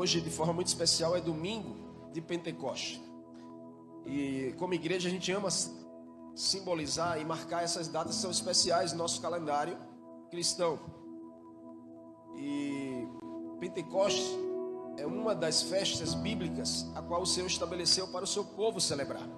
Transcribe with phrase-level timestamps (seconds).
[0.00, 1.76] hoje, de forma muito especial, é domingo
[2.10, 3.02] de Pentecoste.
[4.06, 5.48] E como igreja, a gente ama
[6.34, 9.76] simbolizar e marcar essas datas são especiais no nosso calendário
[10.30, 10.78] cristão.
[12.34, 13.06] E
[13.58, 14.38] Pentecoste
[14.96, 19.28] é uma das festas bíblicas a qual o Senhor estabeleceu para o seu povo celebrar.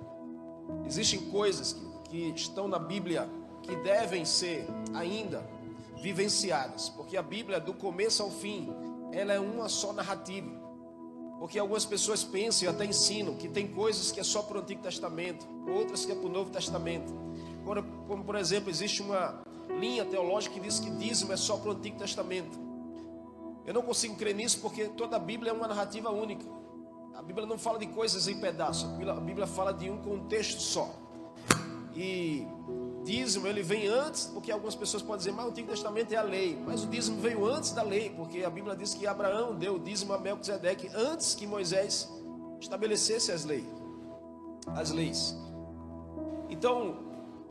[0.86, 1.72] Existem coisas
[2.08, 3.28] que, que estão na Bíblia
[3.64, 5.44] que devem ser ainda
[6.00, 8.72] vivenciadas, porque a Bíblia, do começo ao fim,
[9.12, 10.50] ela é uma só narrativa.
[11.38, 14.60] Porque algumas pessoas pensam e até ensinam que tem coisas que é só para o
[14.60, 17.12] Antigo Testamento, outras que é para o Novo Testamento.
[17.64, 19.42] Como, como, por exemplo, existe uma
[19.78, 22.58] linha teológica que diz que dízimo é só para o Antigo Testamento.
[23.66, 26.44] Eu não consigo crer nisso porque toda a Bíblia é uma narrativa única.
[27.14, 30.90] A Bíblia não fala de coisas em pedaços, a Bíblia fala de um contexto só.
[31.94, 32.46] E
[33.04, 36.22] dízimo ele vem antes, porque algumas pessoas podem dizer, mas o Antigo Testamento é a
[36.22, 36.58] lei.
[36.64, 39.78] Mas o dízimo veio antes da lei, porque a Bíblia diz que Abraão deu o
[39.78, 42.08] dízimo a Melquisedeque antes que Moisés
[42.60, 43.66] estabelecesse as leis.
[44.68, 45.36] As leis.
[46.48, 46.96] Então,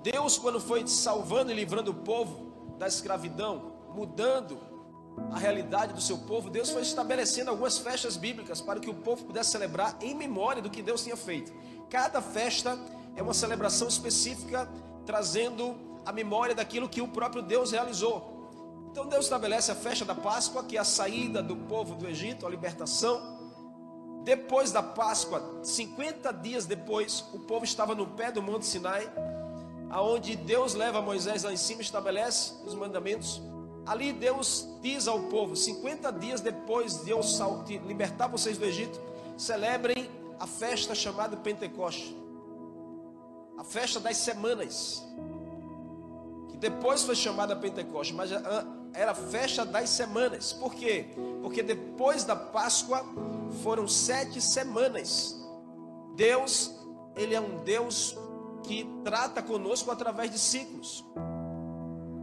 [0.02, 4.58] Deus, quando foi salvando e livrando o povo da escravidão, mudando
[5.32, 9.26] a realidade do seu povo, Deus foi estabelecendo algumas festas bíblicas para que o povo
[9.26, 11.52] pudesse celebrar em memória do que Deus tinha feito.
[11.90, 12.80] Cada festa
[13.16, 14.70] é uma celebração específica
[15.06, 18.32] trazendo a memória daquilo que o próprio Deus realizou.
[18.92, 22.46] Então Deus estabelece a festa da Páscoa, que é a saída do povo do Egito,
[22.46, 23.40] a libertação.
[24.24, 29.12] Depois da Páscoa, 50 dias depois, o povo estava no pé do Monte Sinai,
[29.90, 33.42] aonde Deus leva Moisés lá em cima e estabelece os mandamentos.
[33.86, 37.22] Ali Deus diz ao povo: 50 dias depois de eu
[37.88, 39.00] libertar vocês do Egito,
[39.38, 42.21] celebrem a festa chamada Pentecoste
[43.58, 45.04] a festa das semanas,
[46.50, 48.32] que depois foi chamada Pentecostes, mas
[48.94, 50.54] era a festa das semanas.
[50.54, 51.08] Por quê?
[51.42, 53.06] Porque depois da Páscoa
[53.64, 55.38] foram sete semanas.
[56.16, 56.72] Deus,
[57.16, 58.18] Ele é um Deus
[58.64, 61.06] que trata conosco através de ciclos.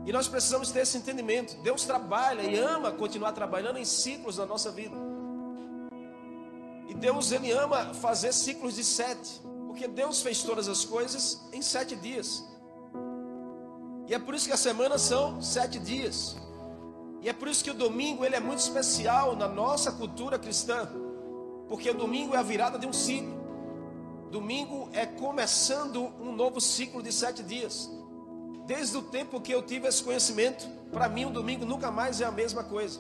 [0.05, 1.61] E nós precisamos ter esse entendimento.
[1.63, 4.97] Deus trabalha e ama continuar trabalhando em ciclos na nossa vida.
[6.89, 9.43] E Deus, Ele ama fazer ciclos de sete.
[9.79, 12.45] Porque Deus fez todas as coisas em sete dias.
[14.09, 16.37] E é por isso que as semanas são sete dias.
[17.23, 20.89] E é por isso que o domingo ele é muito especial na nossa cultura cristã.
[21.69, 23.39] Porque o domingo é a virada de um ciclo.
[24.33, 27.89] Domingo é começando um novo ciclo de sete dias.
[28.67, 32.25] Desde o tempo que eu tive esse conhecimento, para mim o domingo nunca mais é
[32.25, 32.99] a mesma coisa.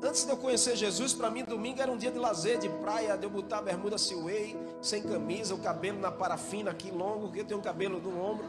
[0.00, 3.16] Antes de eu conhecer Jesus, para mim domingo era um dia de lazer, de praia,
[3.16, 7.40] de eu botar a bermuda silway, sem camisa, o cabelo na parafina aqui longo, porque
[7.40, 8.46] eu tenho um cabelo no ombro.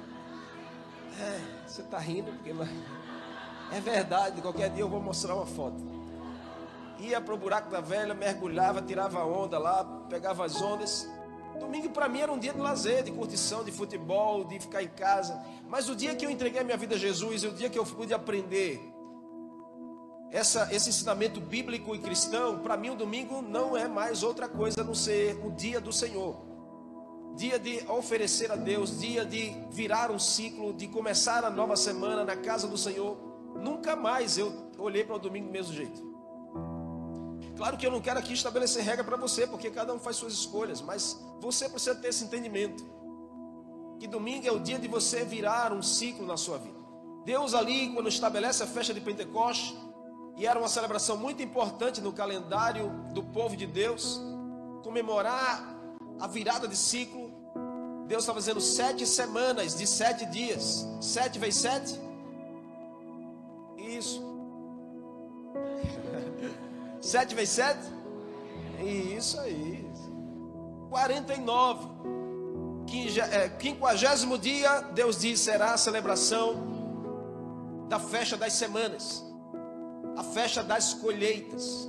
[1.20, 2.52] É, você está rindo, porque
[3.72, 5.78] é verdade, qualquer dia eu vou mostrar uma foto.
[7.00, 11.10] Ia para o buraco da velha, mergulhava, tirava onda lá, pegava as ondas.
[11.60, 14.88] Domingo para mim era um dia de lazer, de curtição, de futebol, de ficar em
[14.88, 15.42] casa.
[15.68, 17.86] Mas o dia que eu entreguei a minha vida a Jesus, o dia que eu
[17.86, 18.99] pude aprender
[20.32, 24.82] essa, esse ensinamento bíblico e cristão, para mim o domingo não é mais outra coisa
[24.82, 26.38] a não ser o dia do Senhor.
[27.36, 32.24] Dia de oferecer a Deus, dia de virar um ciclo, de começar a nova semana
[32.24, 33.18] na casa do Senhor.
[33.56, 36.10] Nunca mais eu olhei para o domingo do mesmo jeito.
[37.56, 40.34] Claro que eu não quero aqui estabelecer regra para você, porque cada um faz suas
[40.34, 42.86] escolhas, mas você precisa ter esse entendimento.
[44.00, 46.80] Que domingo é o dia de você virar um ciclo na sua vida.
[47.26, 49.76] Deus ali, quando estabelece a festa de Pentecostes,
[50.40, 54.22] e era uma celebração muito importante no calendário do povo de Deus,
[54.82, 55.76] comemorar
[56.18, 57.30] a virada de ciclo.
[58.08, 60.88] Deus está fazendo sete semanas de sete dias.
[61.02, 62.00] Sete vezes sete?
[63.78, 64.24] Isso.
[67.02, 67.86] Sete vezes sete?
[68.82, 69.86] Isso aí.
[70.90, 71.86] 49.
[73.32, 79.29] É, quinquagésimo dia, Deus diz, será a celebração da festa das semanas
[80.20, 81.88] a festa das colheitas,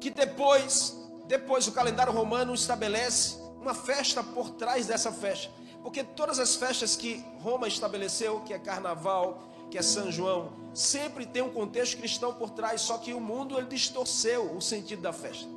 [0.00, 5.52] que depois, depois o calendário romano estabelece uma festa por trás dessa festa,
[5.82, 11.26] porque todas as festas que Roma estabeleceu, que é carnaval, que é São João, sempre
[11.26, 15.12] tem um contexto cristão por trás, só que o mundo ele distorceu o sentido da
[15.12, 15.48] festa.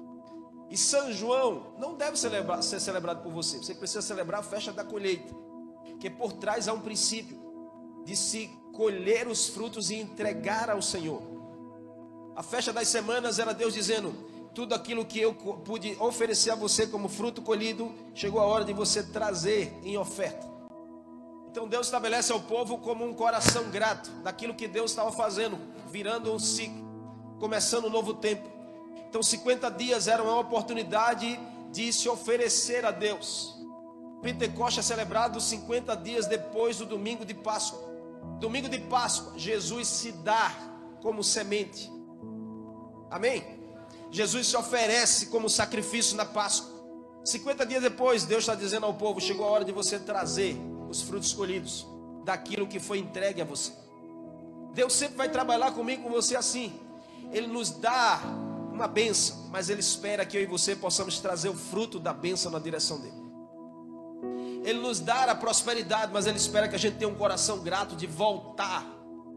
[0.70, 4.74] E São João não deve celebrar, ser celebrado por você, você precisa celebrar a festa
[4.74, 5.34] da colheita,
[6.02, 7.40] que por trás há um princípio
[8.04, 11.37] de se colher os frutos e entregar ao Senhor.
[12.38, 14.14] A festa das semanas era Deus dizendo:
[14.54, 18.74] tudo aquilo que eu pude oferecer a você como fruto colhido, chegou a hora de
[18.74, 20.48] você trazer em oferta.
[21.50, 25.58] Então Deus estabelece ao povo como um coração grato daquilo que Deus estava fazendo,
[25.90, 26.86] virando um ciclo,
[27.40, 28.48] começando um novo tempo.
[29.10, 31.40] Então, 50 dias era uma oportunidade
[31.72, 33.58] de se oferecer a Deus.
[34.22, 37.80] Pentecoste é celebrado 50 dias depois do domingo de Páscoa.
[38.40, 40.52] Domingo de Páscoa, Jesus se dá
[41.02, 41.97] como semente.
[43.10, 43.58] Amém?
[44.12, 46.76] Jesus se oferece como sacrifício na Páscoa.
[47.24, 50.58] 50 dias depois, Deus está dizendo ao povo: chegou a hora de você trazer
[50.90, 51.86] os frutos escolhidos
[52.24, 53.72] daquilo que foi entregue a você.
[54.74, 56.74] Deus sempre vai trabalhar comigo, com você assim.
[57.32, 58.22] Ele nos dá
[58.72, 62.52] uma benção, mas Ele espera que eu e você possamos trazer o fruto da benção
[62.52, 63.28] na direção dele.
[64.64, 67.96] Ele nos dá a prosperidade, mas Ele espera que a gente tenha um coração grato
[67.96, 68.86] de voltar,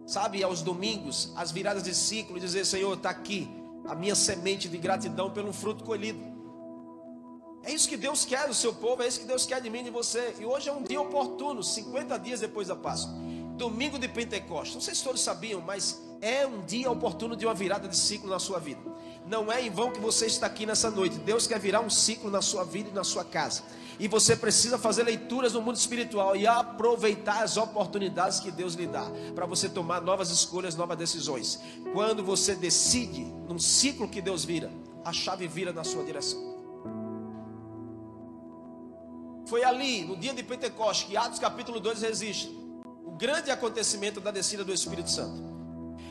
[0.06, 3.59] sabe, aos domingos, às viradas de ciclo, e dizer: Senhor, está aqui
[3.90, 6.20] a minha semente de gratidão pelo fruto colhido.
[7.64, 9.80] É isso que Deus quer do seu povo, é isso que Deus quer de mim
[9.80, 10.36] e de você.
[10.38, 13.12] E hoje é um dia oportuno, 50 dias depois da Páscoa.
[13.56, 14.76] Domingo de Pentecostes.
[14.76, 18.28] Não sei se todos sabiam, mas é um dia oportuno de uma virada de ciclo
[18.28, 18.80] na sua vida.
[19.26, 21.18] Não é em vão que você está aqui nessa noite.
[21.18, 23.62] Deus quer virar um ciclo na sua vida e na sua casa.
[23.98, 28.86] E você precisa fazer leituras no mundo espiritual e aproveitar as oportunidades que Deus lhe
[28.86, 31.60] dá para você tomar novas escolhas, novas decisões.
[31.92, 34.70] Quando você decide num ciclo que Deus vira,
[35.04, 36.50] a chave vira na sua direção.
[39.46, 42.56] Foi ali, no dia de Pentecostes, que Atos capítulo 2 resiste.
[43.04, 45.49] O grande acontecimento da descida do Espírito Santo.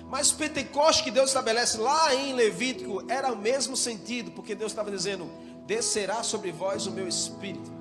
[0.09, 4.89] Mas Pentecostes que Deus estabelece lá em Levítico era o mesmo sentido, porque Deus estava
[4.89, 5.29] dizendo:
[5.65, 7.71] descerá sobre vós o meu espírito.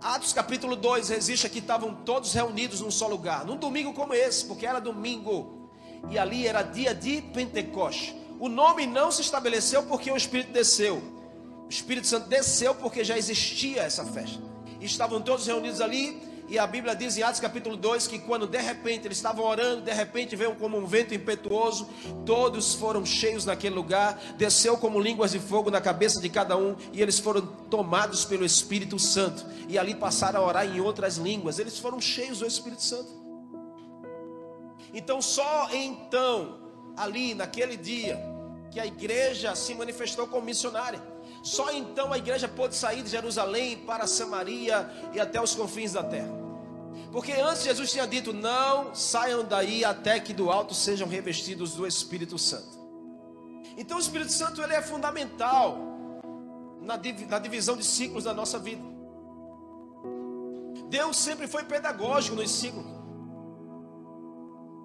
[0.00, 4.44] Atos capítulo 2 resiste que estavam todos reunidos num só lugar, num domingo como esse,
[4.44, 5.70] porque era domingo,
[6.10, 8.14] e ali era dia de Pentecostes.
[8.38, 11.02] O nome não se estabeleceu porque o Espírito desceu,
[11.66, 14.48] o Espírito Santo desceu porque já existia essa festa
[14.80, 18.56] estavam todos reunidos ali, e a Bíblia diz em Atos capítulo 2 que quando de
[18.58, 21.88] repente eles estavam orando, de repente veio como um vento impetuoso,
[22.24, 26.74] todos foram cheios naquele lugar, desceu como línguas de fogo na cabeça de cada um,
[26.90, 31.58] e eles foram tomados pelo Espírito Santo, e ali passaram a orar em outras línguas,
[31.58, 33.18] eles foram cheios do Espírito Santo.
[34.94, 36.60] Então, só então,
[36.96, 38.18] ali naquele dia,
[38.70, 41.02] que a igreja se manifestou como missionária.
[41.42, 46.02] Só então a igreja pôde sair de Jerusalém para Samaria e até os confins da
[46.02, 46.32] terra.
[47.12, 51.86] Porque antes Jesus tinha dito: Não saiam daí até que do alto sejam revestidos do
[51.86, 52.78] Espírito Santo.
[53.76, 55.78] Então o Espírito Santo ele é fundamental
[56.80, 56.98] na,
[57.28, 58.82] na divisão de ciclos da nossa vida.
[60.88, 62.84] Deus sempre foi pedagógico nos ciclos.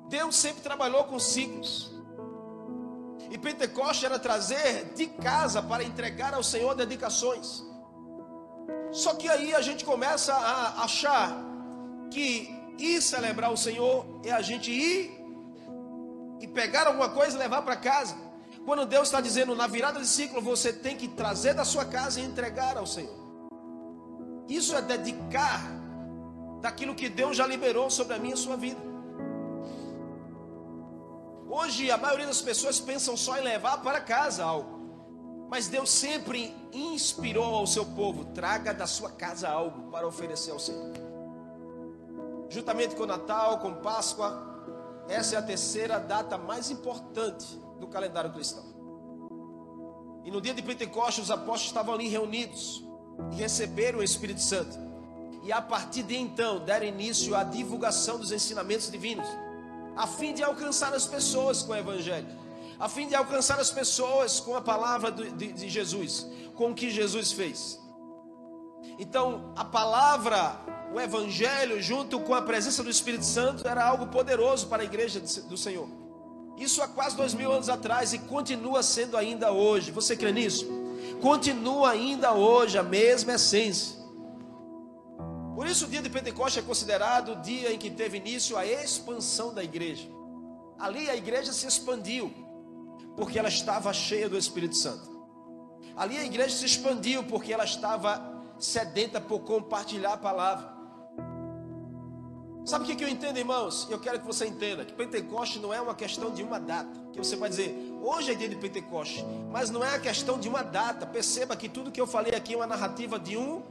[0.09, 1.92] Deus sempre trabalhou com ciclos.
[3.33, 7.63] E Pentecoste era trazer de casa para entregar ao Senhor dedicações.
[8.91, 11.35] Só que aí a gente começa a achar
[12.11, 15.19] que ir celebrar o Senhor é a gente ir
[16.41, 18.15] e pegar alguma coisa e levar para casa.
[18.67, 22.19] Quando Deus está dizendo na virada de ciclo, você tem que trazer da sua casa
[22.19, 23.17] e entregar ao Senhor.
[24.47, 25.59] Isso é dedicar
[26.61, 28.92] daquilo que Deus já liberou sobre a minha e a sua vida.
[31.55, 35.45] Hoje a maioria das pessoas pensam só em levar para casa algo.
[35.51, 40.57] Mas Deus sempre inspirou ao seu povo: traga da sua casa algo para oferecer ao
[40.57, 40.91] Senhor.
[42.49, 44.33] Juntamente com Natal, com Páscoa,
[45.07, 48.63] essa é a terceira data mais importante do calendário cristão.
[50.25, 52.83] E no dia de Pentecostes, os apóstolos estavam ali reunidos
[53.31, 54.75] e receberam o Espírito Santo.
[55.43, 59.42] E a partir de então, deram início à divulgação dos ensinamentos divinos
[59.95, 62.27] a fim de alcançar as pessoas com o Evangelho,
[62.79, 66.75] a fim de alcançar as pessoas com a palavra de, de, de Jesus, com o
[66.75, 67.79] que Jesus fez.
[68.99, 70.59] Então, a palavra,
[70.93, 75.19] o Evangelho, junto com a presença do Espírito Santo, era algo poderoso para a igreja
[75.19, 75.87] do Senhor.
[76.57, 79.91] Isso há quase dois mil anos atrás e continua sendo ainda hoje.
[79.91, 80.67] Você crê nisso?
[81.21, 84.02] Continua ainda hoje a mesma essência.
[85.55, 88.65] Por isso o dia de Pentecostes é considerado o dia em que teve início a
[88.65, 90.07] expansão da igreja.
[90.79, 92.33] Ali a igreja se expandiu,
[93.15, 95.13] porque ela estava cheia do Espírito Santo.
[95.95, 100.73] Ali a igreja se expandiu, porque ela estava sedenta por compartilhar a palavra.
[102.65, 103.87] Sabe o que eu entendo, irmãos?
[103.91, 106.97] Eu quero que você entenda que Pentecostes não é uma questão de uma data.
[107.11, 110.47] Que você vai dizer, hoje é dia de Pentecostes, mas não é a questão de
[110.47, 111.05] uma data.
[111.05, 113.61] Perceba que tudo que eu falei aqui é uma narrativa de um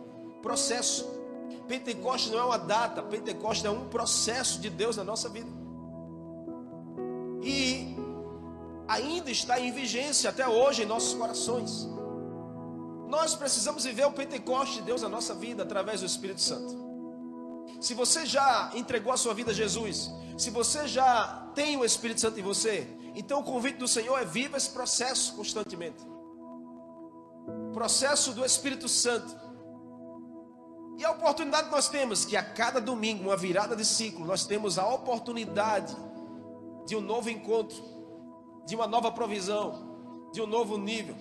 [0.43, 1.22] processo.
[1.69, 5.51] Pentecostes não é uma data, Pentecostes é um processo de Deus na nossa vida.
[7.43, 7.97] E
[8.87, 11.89] ainda está em vigência até hoje em nossos corações.
[13.09, 16.83] Nós precisamos viver o Pentecostes de Deus na nossa vida através do Espírito Santo.
[17.81, 22.21] Se você já entregou a sua vida a Jesus, se você já tem o Espírito
[22.21, 26.11] Santo em você, então o convite do Senhor é viva esse processo constantemente.
[27.73, 29.42] processo do Espírito Santo.
[30.99, 34.47] E a oportunidade que nós temos, que a cada domingo, uma virada de ciclo, nós
[34.47, 35.97] temos a oportunidade
[36.87, 37.83] de um novo encontro,
[38.67, 41.17] de uma nova provisão, de um novo nível.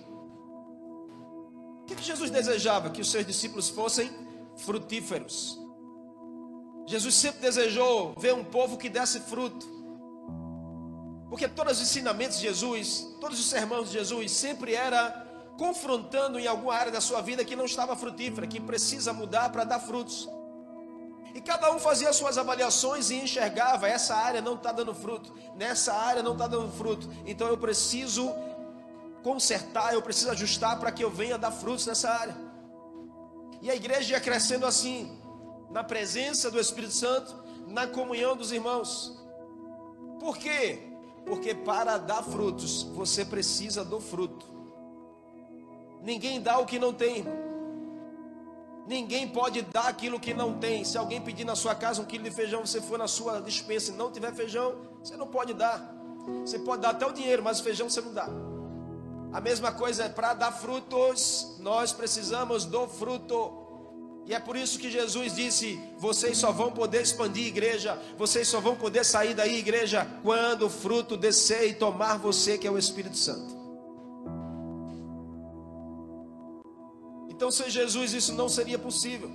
[1.82, 2.90] O que, que Jesus desejava?
[2.90, 4.10] Que os seus discípulos fossem
[4.56, 5.58] frutíferos.
[6.86, 9.66] Jesus sempre desejou ver um povo que desse fruto.
[11.28, 15.21] Porque todos os ensinamentos de Jesus, todos os sermões de Jesus, sempre era
[15.62, 19.62] confrontando em alguma área da sua vida que não estava frutífera, que precisa mudar para
[19.62, 20.28] dar frutos.
[21.36, 25.94] E cada um fazia suas avaliações e enxergava: essa área não está dando fruto, nessa
[25.94, 28.28] área não está dando fruto, então eu preciso
[29.22, 32.36] consertar, eu preciso ajustar para que eu venha dar frutos nessa área.
[33.60, 35.16] E a igreja ia crescendo assim,
[35.70, 37.32] na presença do Espírito Santo,
[37.68, 39.16] na comunhão dos irmãos.
[40.18, 40.88] Por quê?
[41.24, 44.51] Porque para dar frutos, você precisa do fruto.
[46.02, 47.24] Ninguém dá o que não tem.
[48.86, 50.84] Ninguém pode dar aquilo que não tem.
[50.84, 53.92] Se alguém pedir na sua casa um quilo de feijão, você for na sua dispensa
[53.92, 55.94] e não tiver feijão, você não pode dar.
[56.44, 58.28] Você pode dar até o dinheiro, mas o feijão você não dá.
[59.32, 63.62] A mesma coisa é para dar frutos, nós precisamos do fruto.
[64.26, 68.60] E é por isso que Jesus disse: vocês só vão poder expandir igreja, vocês só
[68.60, 72.78] vão poder sair daí, igreja, quando o fruto descer e tomar você, que é o
[72.78, 73.61] Espírito Santo.
[77.34, 79.30] Então, sem Jesus, isso não seria possível.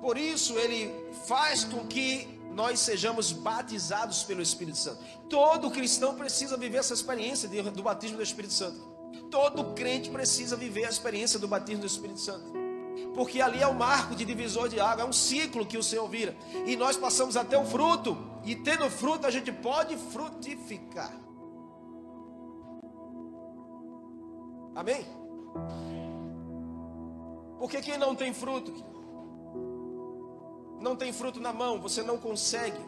[0.00, 0.92] Por isso, ele
[1.26, 5.02] faz com que nós sejamos batizados pelo Espírito Santo.
[5.28, 8.78] Todo cristão precisa viver essa experiência do batismo do Espírito Santo.
[9.30, 12.60] Todo crente precisa viver a experiência do batismo do Espírito Santo
[13.14, 16.08] porque ali é o marco de divisor de água, é um ciclo que o Senhor
[16.08, 21.12] vira, e nós passamos até o fruto, e tendo fruto a gente pode frutificar.
[24.74, 25.04] Amém?
[27.60, 28.72] Porque quem não tem fruto,
[30.80, 32.80] não tem fruto na mão, você não consegue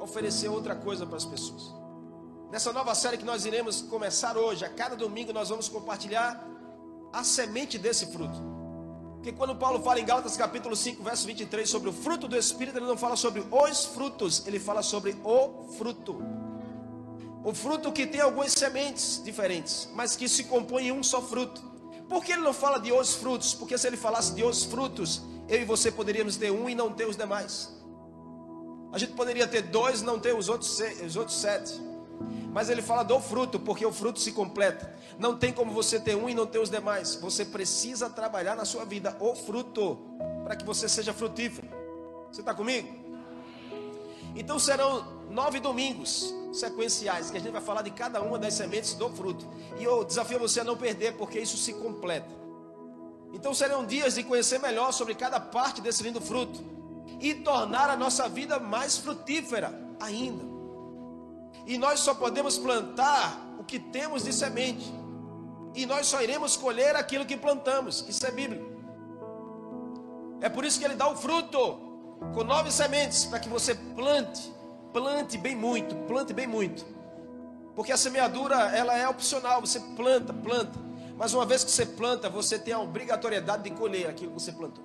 [0.00, 1.72] oferecer outra coisa para as pessoas.
[2.50, 6.44] Nessa nova série que nós iremos começar hoje, a cada domingo nós vamos compartilhar
[7.12, 8.36] a semente desse fruto.
[9.14, 12.78] Porque quando Paulo fala em Gálatas capítulo 5, verso 23 sobre o fruto do Espírito,
[12.78, 16.20] ele não fala sobre os frutos, ele fala sobre o fruto.
[17.44, 21.75] O fruto que tem algumas sementes diferentes, mas que se compõe em um só fruto.
[22.08, 23.54] Por que ele não fala de os frutos?
[23.54, 26.92] Porque se ele falasse de os frutos, eu e você poderíamos ter um e não
[26.92, 27.74] ter os demais.
[28.92, 31.80] A gente poderia ter dois e não ter os outros, os outros sete.
[32.52, 34.94] Mas ele fala do fruto, porque o fruto se completa.
[35.18, 37.16] Não tem como você ter um e não ter os demais.
[37.16, 39.98] Você precisa trabalhar na sua vida o fruto,
[40.44, 41.68] para que você seja frutífero.
[42.30, 43.05] Você está comigo?
[44.36, 48.94] Então serão nove domingos sequenciais que a gente vai falar de cada uma das sementes
[48.94, 49.46] do fruto.
[49.78, 52.28] E eu desafio você a não perder, porque isso se completa.
[53.32, 56.62] Então serão dias de conhecer melhor sobre cada parte desse lindo fruto
[57.20, 60.44] e tornar a nossa vida mais frutífera ainda.
[61.66, 64.92] E nós só podemos plantar o que temos de semente.
[65.74, 68.04] E nós só iremos colher aquilo que plantamos.
[68.08, 68.64] Isso é bíblico.
[70.40, 71.95] É por isso que ele dá o fruto
[72.34, 74.52] com nove sementes para que você plante,
[74.92, 76.84] plante bem muito, plante bem muito.
[77.74, 80.78] Porque a semeadura ela é opcional, você planta, planta.
[81.16, 84.52] Mas uma vez que você planta, você tem a obrigatoriedade de colher aquilo que você
[84.52, 84.84] plantou.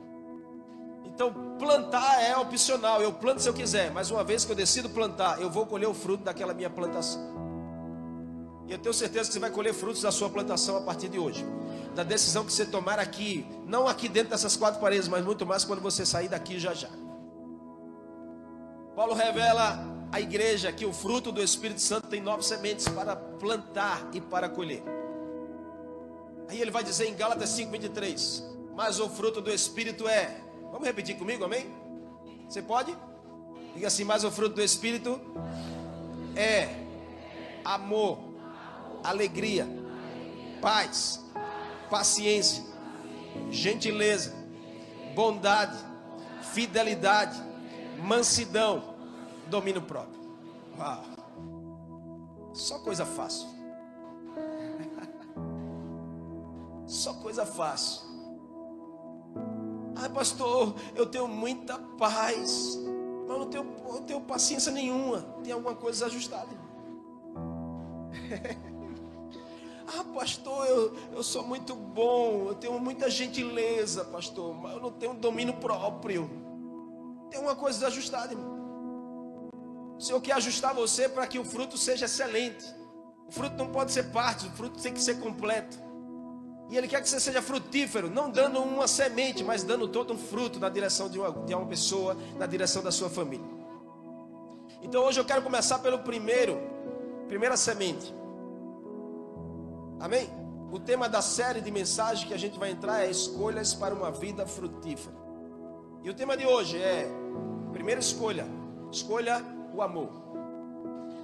[1.06, 3.02] Então, plantar é opcional.
[3.02, 5.88] Eu planto se eu quiser, mas uma vez que eu decido plantar, eu vou colher
[5.88, 7.22] o fruto daquela minha plantação.
[8.68, 11.20] E eu tenho certeza que você vai colher frutos da sua plantação a partir de
[11.20, 11.46] hoje.
[11.94, 15.66] Da decisão que você tomar aqui, não aqui dentro dessas quatro paredes, mas muito mais
[15.66, 16.90] quando você sair daqui já já.
[18.96, 19.80] Paulo revela
[20.12, 24.50] à igreja que o fruto do Espírito Santo tem nove sementes para plantar e para
[24.50, 24.84] colher.
[26.50, 28.44] Aí ele vai dizer em Gálatas 5:23,
[28.76, 31.70] mas o fruto do Espírito é Vamos repetir comigo, amém?
[32.48, 32.96] Você pode?
[33.76, 35.20] Diga assim: mas o fruto do Espírito
[36.36, 36.70] é
[37.64, 38.20] amor,
[39.04, 39.68] alegria,
[40.62, 41.24] paz,
[41.90, 42.64] paciência,
[43.50, 44.34] gentileza,
[45.14, 45.78] bondade,
[46.54, 47.38] fidelidade,
[48.02, 48.96] mansidão,
[49.48, 50.20] domínio próprio.
[50.78, 51.04] Uau.
[52.54, 53.48] Só coisa fácil.
[56.86, 58.12] Só coisa fácil.
[59.96, 62.80] Ai, pastor, eu tenho muita paz.
[63.28, 65.22] Mas não tenho, não tenho paciência nenhuma.
[65.44, 66.50] Tem alguma coisa ajustada.
[69.88, 72.48] ah, pastor, eu, eu sou muito bom.
[72.48, 74.54] Eu tenho muita gentileza, pastor.
[74.56, 76.51] Mas eu não tenho domínio próprio.
[77.32, 79.50] Tem uma coisa desajustada, irmão.
[79.98, 82.66] O Senhor quer ajustar você para que o fruto seja excelente.
[83.26, 85.80] O fruto não pode ser parte, o fruto tem que ser completo.
[86.70, 90.18] E Ele quer que você seja frutífero, não dando uma semente, mas dando todo um
[90.18, 93.46] fruto na direção de uma, de uma pessoa, na direção da sua família.
[94.82, 96.60] Então hoje eu quero começar pelo primeiro,
[97.30, 98.14] primeira semente.
[100.02, 100.30] Amém?
[100.70, 104.12] O tema da série de mensagens que a gente vai entrar é escolhas para uma
[104.12, 105.16] vida frutífera.
[106.04, 107.08] E o tema de hoje é
[107.72, 108.48] primeira escolha,
[108.92, 110.10] escolha o amor.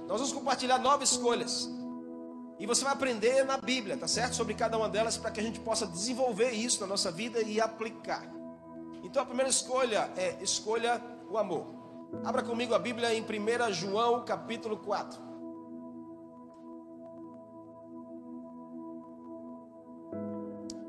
[0.06, 1.68] Nós vamos compartilhar nove escolhas
[2.60, 4.36] e você vai aprender na Bíblia, tá certo?
[4.36, 7.60] Sobre cada uma delas para que a gente possa desenvolver isso na nossa vida e
[7.60, 8.22] aplicar.
[9.02, 11.66] Então a primeira escolha é escolha o amor.
[12.24, 15.20] Abra comigo a Bíblia em 1 João capítulo 4.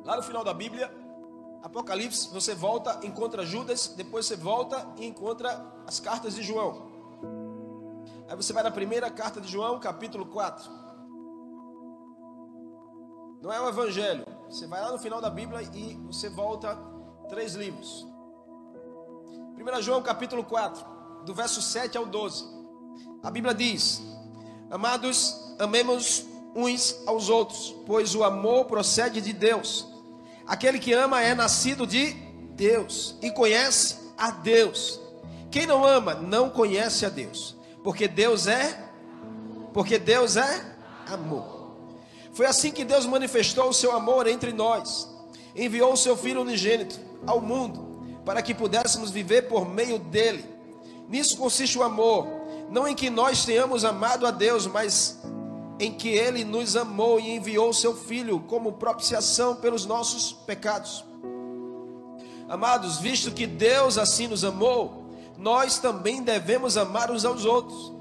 [0.06, 0.92] Lá no final da Bíblia,
[1.62, 6.88] Apocalipse, você volta, encontra Judas, depois você volta e encontra as cartas de João.
[8.30, 10.72] Aí você vai na primeira carta de João, capítulo 4.
[13.42, 14.26] Não é o Evangelho.
[14.50, 16.78] Você vai lá no final da Bíblia e você volta
[17.28, 18.08] três livros.
[19.58, 20.86] 1 João capítulo 4,
[21.26, 22.46] do verso 7 ao 12.
[23.22, 24.02] A Bíblia diz:
[24.72, 26.26] Amados, amemos
[26.56, 29.89] uns aos outros, pois o amor procede de Deus.
[30.50, 32.12] Aquele que ama é nascido de
[32.56, 35.00] Deus e conhece a Deus.
[35.52, 38.90] Quem não ama não conhece a Deus, porque Deus é
[39.72, 40.76] porque Deus é
[41.06, 41.76] amor.
[42.34, 45.08] Foi assim que Deus manifestou o seu amor entre nós.
[45.56, 50.44] Enviou o seu Filho unigênito ao mundo para que pudéssemos viver por meio dele.
[51.08, 52.28] Nisso consiste o amor,
[52.72, 55.19] não em que nós tenhamos amado a Deus, mas
[55.80, 61.06] em que ele nos amou e enviou seu Filho como propiciação pelos nossos pecados.
[62.50, 65.06] Amados, visto que Deus assim nos amou,
[65.38, 67.94] nós também devemos amar uns aos outros.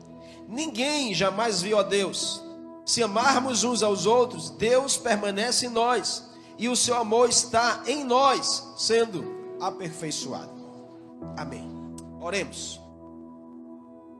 [0.49, 2.42] Ninguém jamais viu a Deus.
[2.85, 6.25] Se amarmos uns aos outros, Deus permanece em nós
[6.56, 10.50] e o seu amor está em nós, sendo aperfeiçoado.
[11.37, 11.70] Amém.
[12.20, 12.88] Oremos.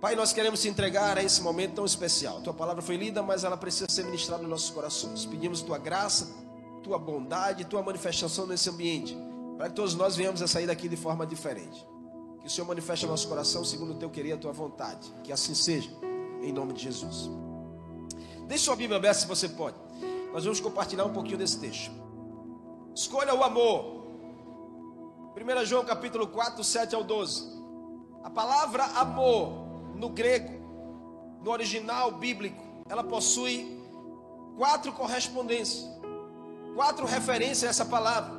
[0.01, 2.41] Pai, nós queremos te entregar a esse momento tão especial.
[2.41, 5.27] Tua palavra foi lida, mas ela precisa ser ministrada nos nossos corações.
[5.27, 6.33] Pedimos tua graça,
[6.85, 9.19] tua bondade, tua manifestação nesse ambiente,
[9.57, 11.85] para que todos nós venhamos a sair daqui de forma diferente.
[12.41, 15.13] Que o Senhor manifeste no nosso coração segundo o teu querer e a tua vontade.
[15.25, 15.91] Que assim seja,
[16.43, 17.29] em nome de Jesus.
[18.47, 19.77] Deixe sua Bíblia aberta se você pode.
[20.33, 21.91] Nós vamos compartilhar um pouquinho desse texto.
[22.95, 24.05] Escolha o amor.
[25.37, 27.59] 1 João capítulo 4, 7 ao 12.
[28.23, 29.68] A palavra amor
[29.99, 30.53] no grego,
[31.43, 33.79] no original bíblico, ela possui
[34.57, 35.87] quatro correspondências,
[36.75, 38.39] quatro referências a essa palavra.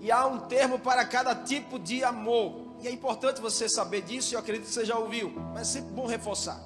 [0.00, 2.72] E há um termo para cada tipo de amor.
[2.80, 5.92] E é importante você saber disso, eu acredito que você já ouviu, mas é sempre
[5.92, 6.60] bom reforçar.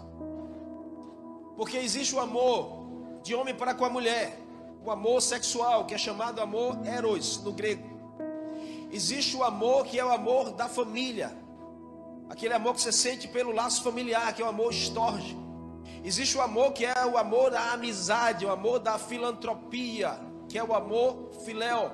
[1.57, 2.87] Porque existe o amor
[3.23, 4.41] de homem para com a mulher,
[4.85, 7.97] o amor sexual, que é chamado amor eros no grego.
[8.91, 11.37] Existe o amor que é o amor da família,
[12.29, 15.37] aquele amor que você sente pelo laço familiar, que é o amor estorge.
[16.05, 20.63] Existe o amor que é o amor da amizade, o amor da filantropia, que é
[20.63, 21.91] o amor filéu.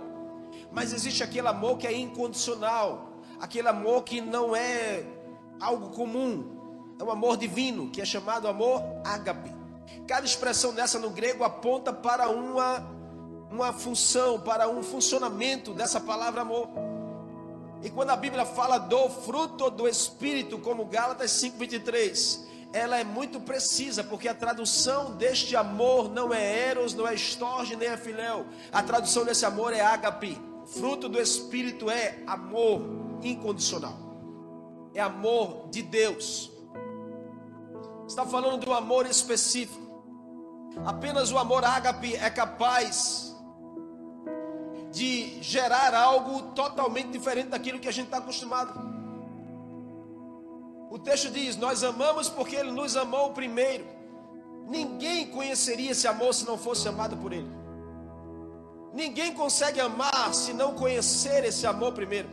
[0.70, 5.04] Mas existe aquele amor que é incondicional, aquele amor que não é
[5.60, 9.50] algo comum, é um amor divino, que é chamado amor ágape.
[10.06, 12.86] Cada expressão dessa no grego aponta para uma,
[13.50, 16.68] uma função, para um funcionamento dessa palavra amor.
[17.82, 22.40] E quando a Bíblia fala do fruto do Espírito, como Gálatas 5,23,
[22.72, 27.76] ela é muito precisa, porque a tradução deste amor não é eros, não é estorge,
[27.76, 28.46] nem é filéu.
[28.72, 30.40] A tradução desse amor é ágape.
[30.66, 32.80] Fruto do Espírito é amor
[33.22, 33.98] incondicional.
[34.94, 36.52] É amor de Deus
[38.12, 39.80] está falando de um amor específico.
[40.84, 43.31] Apenas o amor ágape é capaz
[44.92, 48.72] de gerar algo totalmente diferente daquilo que a gente está acostumado.
[50.90, 53.84] O texto diz: Nós amamos porque Ele nos amou primeiro.
[54.68, 57.50] Ninguém conheceria esse amor se não fosse amado por Ele.
[58.92, 62.28] Ninguém consegue amar se não conhecer esse amor primeiro.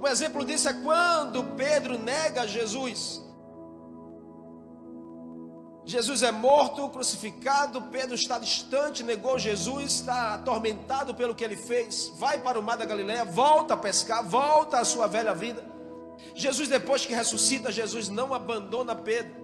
[0.00, 3.22] Um exemplo disso é quando Pedro nega Jesus.
[5.90, 12.12] Jesus é morto, crucificado, Pedro está distante, negou Jesus, está atormentado pelo que ele fez,
[12.16, 15.64] vai para o mar da Galileia, volta a pescar, volta à sua velha vida.
[16.32, 19.34] Jesus, depois que ressuscita, Jesus não abandona Pedro.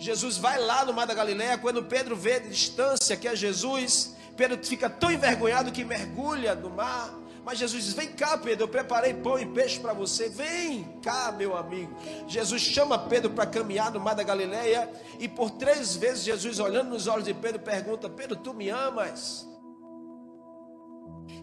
[0.00, 4.16] Jesus vai lá no mar da Galileia, quando Pedro vê de distância que é Jesus,
[4.36, 7.14] Pedro fica tão envergonhado que mergulha no mar.
[7.44, 10.28] Mas Jesus diz: Vem cá, Pedro, eu preparei pão e peixe para você.
[10.28, 11.94] Vem cá, meu amigo.
[12.28, 14.88] Jesus chama Pedro para caminhar no mar da Galileia.
[15.18, 19.48] E por três vezes, Jesus, olhando nos olhos de Pedro, pergunta: Pedro, tu me amas?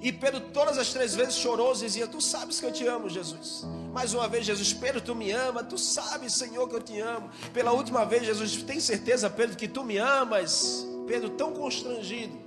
[0.02, 3.66] E Pedro, todas as três vezes, choroso, dizia: Tu sabes que eu te amo, Jesus.
[3.92, 5.64] Mais uma vez, Jesus, Pedro, tu me ama.
[5.64, 7.30] Tu sabes, Senhor, que eu te amo.
[7.54, 10.88] Pela última vez, Jesus, tem certeza, Pedro, que tu me amas?
[11.06, 12.38] Pedro, tão constrangido,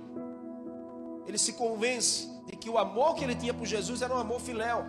[1.27, 4.85] ele se convence que o amor que ele tinha por Jesus era um amor filéu.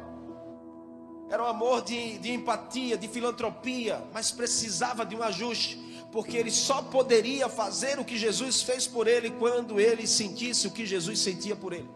[1.30, 6.52] Era um amor de, de empatia, de filantropia, mas precisava de um ajuste porque ele
[6.52, 11.18] só poderia fazer o que Jesus fez por ele quando ele sentisse o que Jesus
[11.18, 11.90] sentia por ele.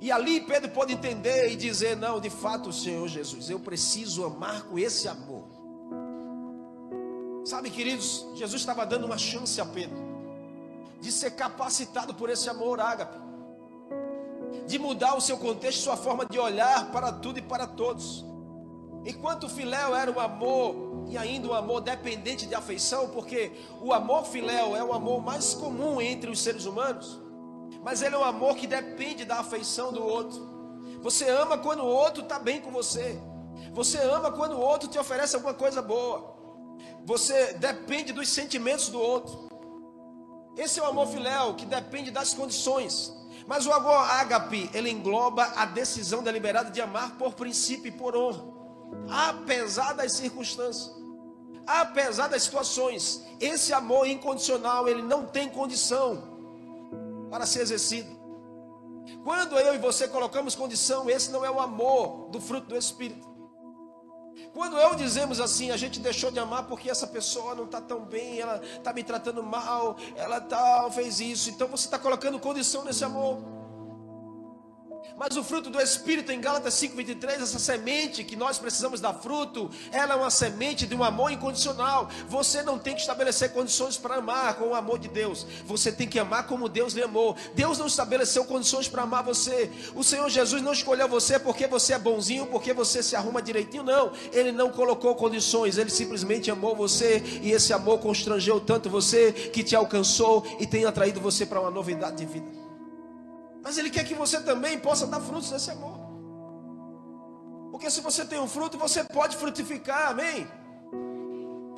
[0.00, 4.62] E ali Pedro pode entender e dizer: Não, de fato, Senhor Jesus, eu preciso amar
[4.62, 5.48] com esse amor.
[7.44, 9.98] Sabe, queridos, Jesus estava dando uma chance a Pedro
[11.00, 13.18] de ser capacitado por esse amor ágape,
[14.68, 18.24] de mudar o seu contexto, sua forma de olhar para tudo e para todos.
[19.06, 23.50] Enquanto o filéu era um amor e ainda um amor dependente de afeição, porque
[23.80, 27.18] o amor filéu é o amor mais comum entre os seres humanos,
[27.82, 30.46] mas ele é um amor que depende da afeição do outro.
[31.00, 33.18] Você ama quando o outro está bem com você.
[33.72, 36.36] Você ama quando o outro te oferece alguma coisa boa.
[37.06, 39.48] Você depende dos sentimentos do outro.
[40.58, 43.17] Esse é o amor filéu que depende das condições.
[43.48, 48.14] Mas o amor ágape, ele engloba a decisão deliberada de amar por princípio e por
[48.14, 48.58] honra
[49.10, 50.94] apesar das circunstâncias,
[51.66, 53.24] apesar das situações.
[53.40, 56.38] Esse amor incondicional, ele não tem condição
[57.30, 58.16] para ser exercido.
[59.24, 63.27] Quando eu e você colocamos condição, esse não é o amor do fruto do Espírito.
[64.52, 68.04] Quando eu dizemos assim, a gente deixou de amar porque essa pessoa não está tão
[68.04, 72.84] bem, ela está me tratando mal, ela tá, fez isso, então você está colocando condição
[72.84, 73.57] nesse amor.
[75.16, 79.68] Mas o fruto do Espírito em Gálatas 5,23, essa semente que nós precisamos dar fruto,
[79.90, 82.08] ela é uma semente de um amor incondicional.
[82.28, 85.44] Você não tem que estabelecer condições para amar com o amor de Deus.
[85.66, 87.36] Você tem que amar como Deus lhe amou.
[87.54, 89.70] Deus não estabeleceu condições para amar você.
[89.94, 93.82] O Senhor Jesus não escolheu você porque você é bonzinho, porque você se arruma direitinho.
[93.82, 95.78] Não, Ele não colocou condições.
[95.78, 100.84] Ele simplesmente amou você e esse amor constrangeu tanto você que te alcançou e tem
[100.84, 102.67] atraído você para uma novidade de vida.
[103.62, 105.98] Mas Ele quer que você também possa dar frutos desse amor.
[107.70, 110.48] Porque se você tem um fruto, você pode frutificar, amém?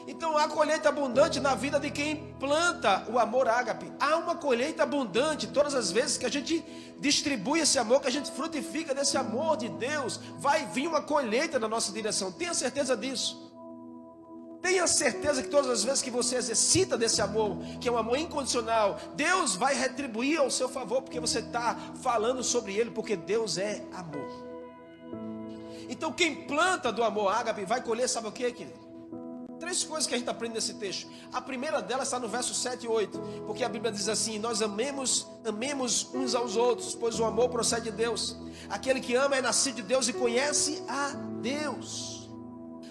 [0.06, 3.92] Então há colheita abundante na vida de quem planta o amor ágape.
[4.00, 6.64] Há uma colheita abundante todas as vezes que a gente
[6.98, 11.58] distribui esse amor, que a gente frutifica desse amor de Deus, vai vir uma colheita
[11.58, 12.32] na nossa direção.
[12.32, 13.49] Tenha certeza disso.
[14.62, 18.18] Tenha certeza que todas as vezes que você exercita desse amor, que é um amor
[18.18, 23.56] incondicional, Deus vai retribuir ao seu favor, porque você está falando sobre Ele, porque Deus
[23.56, 24.50] é amor.
[25.88, 28.78] Então, quem planta do amor ágape vai colher, sabe o que, querido?
[29.58, 31.10] Três coisas que a gente aprende nesse texto.
[31.32, 34.62] A primeira delas está no verso 7 e 8, porque a Bíblia diz assim: Nós
[34.62, 38.36] amemos, amemos uns aos outros, pois o amor procede de Deus.
[38.70, 41.10] Aquele que ama é nascido de Deus e conhece a
[41.42, 42.19] Deus.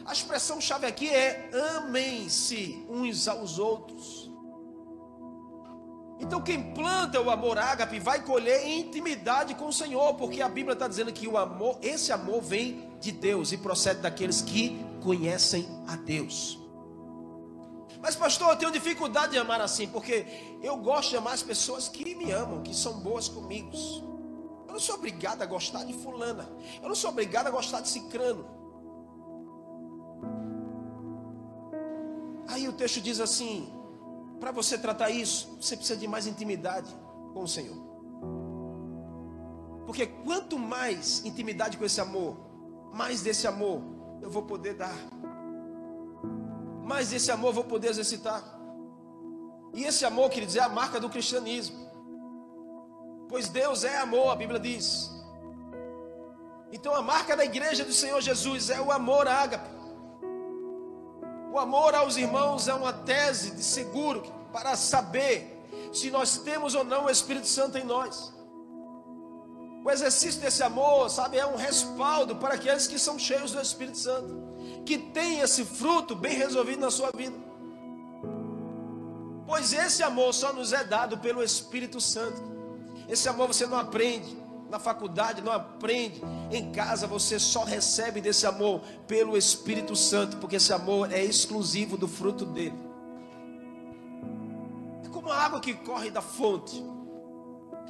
[0.09, 4.27] A expressão chave aqui é amem-se uns aos outros.
[6.19, 10.73] Então quem planta o amor ágape vai colher intimidade com o Senhor, porque a Bíblia
[10.73, 15.67] está dizendo que o amor, esse amor vem de Deus e procede daqueles que conhecem
[15.87, 16.57] a Deus.
[18.01, 20.25] Mas pastor, eu tenho dificuldade de amar assim, porque
[20.63, 23.69] eu gosto de amar as pessoas que me amam, que são boas comigo.
[24.65, 26.49] Eu não sou obrigado a gostar de fulana.
[26.81, 28.58] Eu não sou obrigado a gostar de cicrano.
[32.49, 33.71] Aí o texto diz assim:
[34.39, 36.93] para você tratar isso, você precisa de mais intimidade
[37.33, 37.77] com o Senhor.
[39.85, 42.37] Porque quanto mais intimidade com esse amor,
[42.93, 43.81] mais desse amor
[44.21, 44.95] eu vou poder dar.
[46.83, 48.43] Mais desse amor eu vou poder exercitar.
[49.73, 51.77] E esse amor, quer dizer, é a marca do cristianismo.
[53.27, 55.11] Pois Deus é amor, a Bíblia diz.
[56.71, 59.78] Então a marca da igreja do Senhor Jesus é o amor ágape.
[61.51, 64.21] O amor aos irmãos é uma tese de seguro
[64.53, 65.59] para saber
[65.91, 68.33] se nós temos ou não o Espírito Santo em nós.
[69.83, 73.97] O exercício desse amor, sabe, é um respaldo para aqueles que são cheios do Espírito
[73.97, 74.37] Santo,
[74.85, 77.35] que têm esse fruto bem resolvido na sua vida.
[79.47, 82.39] Pois esse amor só nos é dado pelo Espírito Santo.
[83.07, 84.37] Esse amor você não aprende,
[84.69, 86.21] na faculdade, não aprende.
[86.51, 91.97] Em casa você só recebe desse amor pelo Espírito Santo, porque esse amor é exclusivo
[91.97, 92.77] do fruto dele.
[95.03, 96.83] É como a água que corre da fonte.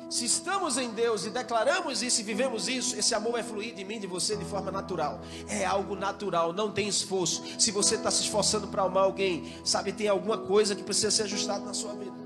[0.09, 3.83] Se estamos em Deus e declaramos isso e vivemos isso, esse amor vai fluir de
[3.83, 5.21] mim, de você, de forma natural.
[5.47, 7.43] É algo natural, não tem esforço.
[7.59, 11.23] Se você está se esforçando para amar alguém, sabe, tem alguma coisa que precisa ser
[11.23, 12.18] ajustada na sua vida.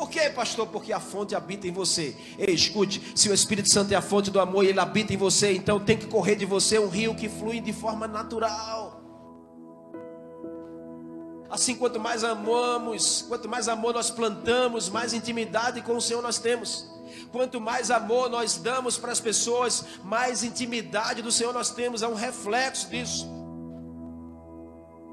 [0.00, 0.66] Por quê, pastor?
[0.66, 2.16] Porque a fonte habita em você.
[2.38, 5.16] Ei, escute: se o Espírito Santo é a fonte do amor e ele habita em
[5.18, 8.98] você, então tem que correr de você um rio que flui de forma natural.
[11.50, 16.38] Assim, quanto mais amamos, quanto mais amor nós plantamos, mais intimidade com o Senhor nós
[16.38, 16.90] temos.
[17.30, 22.00] Quanto mais amor nós damos para as pessoas, mais intimidade do Senhor nós temos.
[22.00, 23.28] É um reflexo disso.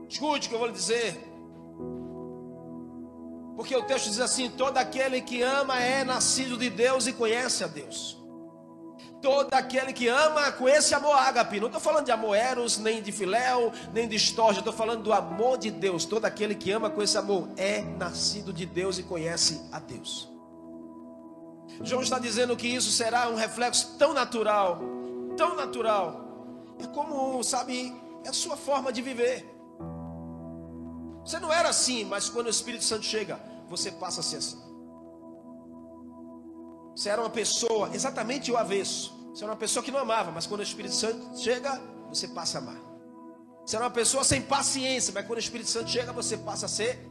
[0.07, 1.26] Escute o que eu vou lhe dizer.
[3.57, 7.63] Porque o texto diz assim: todo aquele que ama é nascido de Deus e conhece
[7.63, 8.15] a Deus.
[9.19, 11.59] Todo aquele que ama com esse amor ágape.
[11.59, 14.59] Não estou falando de amor eros, nem de filéu, nem de estorge.
[14.59, 16.05] Estou falando do amor de Deus.
[16.05, 20.31] Todo aquele que ama com esse amor é nascido de Deus e conhece a Deus.
[21.81, 24.79] João está dizendo que isso será um reflexo tão natural,
[25.35, 26.75] tão natural.
[26.79, 27.91] É como, sabe,
[28.23, 29.56] é a sua forma de viver.
[31.27, 33.37] Você não era assim, mas quando o Espírito Santo chega,
[33.67, 34.57] você passa a ser assim.
[36.95, 39.13] Você era uma pessoa exatamente o avesso.
[39.33, 42.59] Você era uma pessoa que não amava, mas quando o Espírito Santo chega, você passa
[42.59, 42.79] a amar.
[43.65, 46.69] Você era uma pessoa sem paciência, mas quando o Espírito Santo chega, você passa a
[46.69, 47.05] ser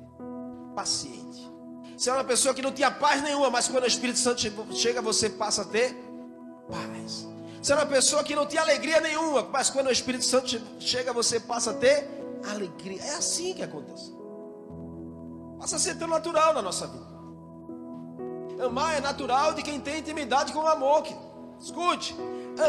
[0.75, 1.53] paciente.
[1.95, 4.41] Você era uma pessoa que não tinha paz nenhuma, mas quando o Espírito Santo
[4.73, 5.95] chega, você passa a ter
[6.71, 7.29] paz.
[7.61, 11.13] Você era uma pessoa que não tinha alegria nenhuma, mas quando o Espírito Santo chega,
[11.13, 13.03] você passa a ter alegria.
[13.03, 14.13] É assim que acontece.
[15.59, 17.07] Passa a ser tão natural na nossa vida.
[18.65, 21.05] Amar é natural de quem tem intimidade com o amor.
[21.61, 22.17] Escute,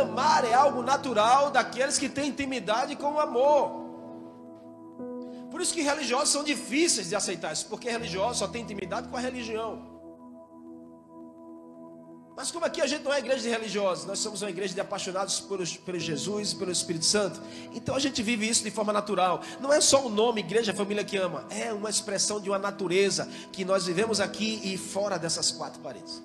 [0.02, 3.88] amar é algo natural daqueles que têm intimidade com o amor.
[5.50, 9.18] Por isso que religiosos são difíceis de aceitar isso, porque religioso só tem intimidade com
[9.18, 9.97] a religião.
[12.38, 14.80] Mas como aqui a gente não é igreja de religiosos, nós somos uma igreja de
[14.80, 17.42] apaixonados por, por Jesus e pelo Espírito Santo.
[17.74, 19.42] Então a gente vive isso de forma natural.
[19.60, 23.28] Não é só o nome Igreja Família que Ama, é uma expressão de uma natureza
[23.52, 26.22] que nós vivemos aqui e fora dessas quatro paredes.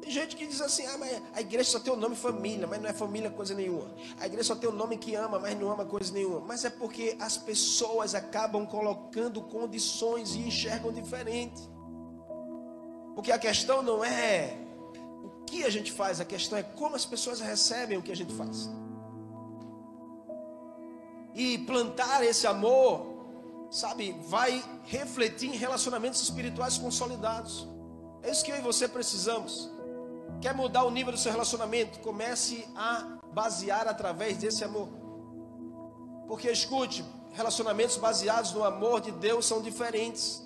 [0.00, 2.82] Tem gente que diz assim: ah, mas a igreja só tem o nome família, mas
[2.82, 3.94] não é família coisa nenhuma.
[4.18, 6.40] A igreja só tem o nome que ama, mas não ama coisa nenhuma.
[6.40, 11.75] Mas é porque as pessoas acabam colocando condições e enxergam diferente.
[13.16, 14.58] Porque a questão não é
[15.24, 18.16] o que a gente faz, a questão é como as pessoas recebem o que a
[18.16, 18.70] gente faz.
[21.34, 23.06] E plantar esse amor,
[23.70, 27.66] sabe, vai refletir em relacionamentos espirituais consolidados.
[28.22, 29.70] É isso que eu e você precisamos.
[30.42, 32.00] Quer mudar o nível do seu relacionamento?
[32.00, 34.88] Comece a basear através desse amor.
[36.28, 37.02] Porque escute,
[37.32, 40.42] relacionamentos baseados no amor de Deus são diferentes.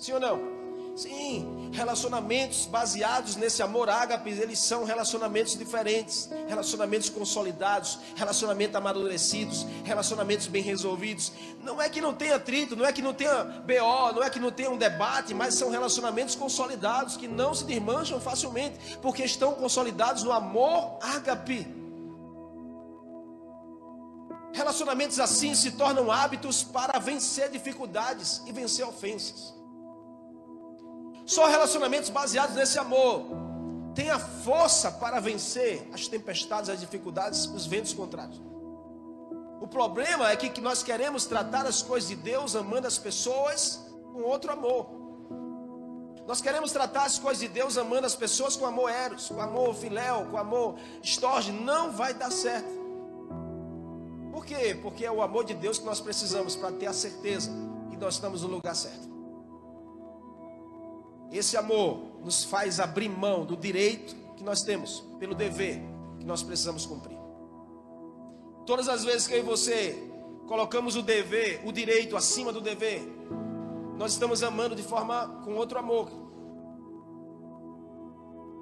[0.00, 0.57] Sim ou não?
[0.98, 10.48] Sim, relacionamentos baseados nesse amor ágape, eles são relacionamentos diferentes, relacionamentos consolidados, relacionamentos amadurecidos, relacionamentos
[10.48, 11.30] bem resolvidos.
[11.62, 14.40] Não é que não tenha atrito, não é que não tenha BO, não é que
[14.40, 19.54] não tenha um debate, mas são relacionamentos consolidados que não se desmancham facilmente, porque estão
[19.54, 21.64] consolidados no amor ágape.
[24.52, 29.57] Relacionamentos assim se tornam hábitos para vencer dificuldades e vencer ofensas.
[31.28, 33.26] Só relacionamentos baseados nesse amor
[33.94, 38.40] têm a força para vencer as tempestades, as dificuldades, os ventos contrários.
[39.60, 43.78] O problema é que nós queremos tratar as coisas de Deus amando as pessoas
[44.14, 44.86] com outro amor.
[46.26, 49.74] Nós queremos tratar as coisas de Deus amando as pessoas com amor eros, com amor
[49.74, 51.52] filéu, com amor estorge.
[51.52, 52.70] Não vai dar certo.
[54.32, 54.78] Por quê?
[54.80, 57.50] Porque é o amor de Deus que nós precisamos para ter a certeza
[57.90, 59.17] que nós estamos no lugar certo.
[61.30, 65.82] Esse amor nos faz abrir mão do direito que nós temos, pelo dever
[66.18, 67.18] que nós precisamos cumprir.
[68.66, 69.96] Todas as vezes que eu e você
[70.46, 73.02] colocamos o dever, o direito acima do dever,
[73.96, 76.08] nós estamos amando de forma com outro amor.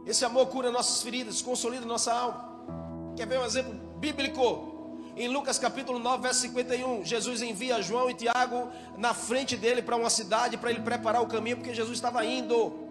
[0.06, 3.14] Esse amor cura nossas feridas, consolida nossa alma.
[3.16, 4.75] Quer ver um exemplo bíblico?
[5.16, 9.96] Em Lucas capítulo 9, verso 51, Jesus envia João e Tiago na frente dele para
[9.96, 12.86] uma cidade para ele preparar o caminho, porque Jesus estava indo.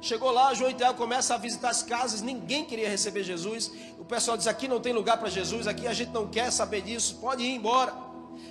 [0.00, 3.72] Chegou lá, João e Tiago começam a visitar as casas, ninguém queria receber Jesus.
[3.98, 6.80] O pessoal diz: aqui não tem lugar para Jesus, aqui a gente não quer saber
[6.80, 7.92] disso, pode ir embora.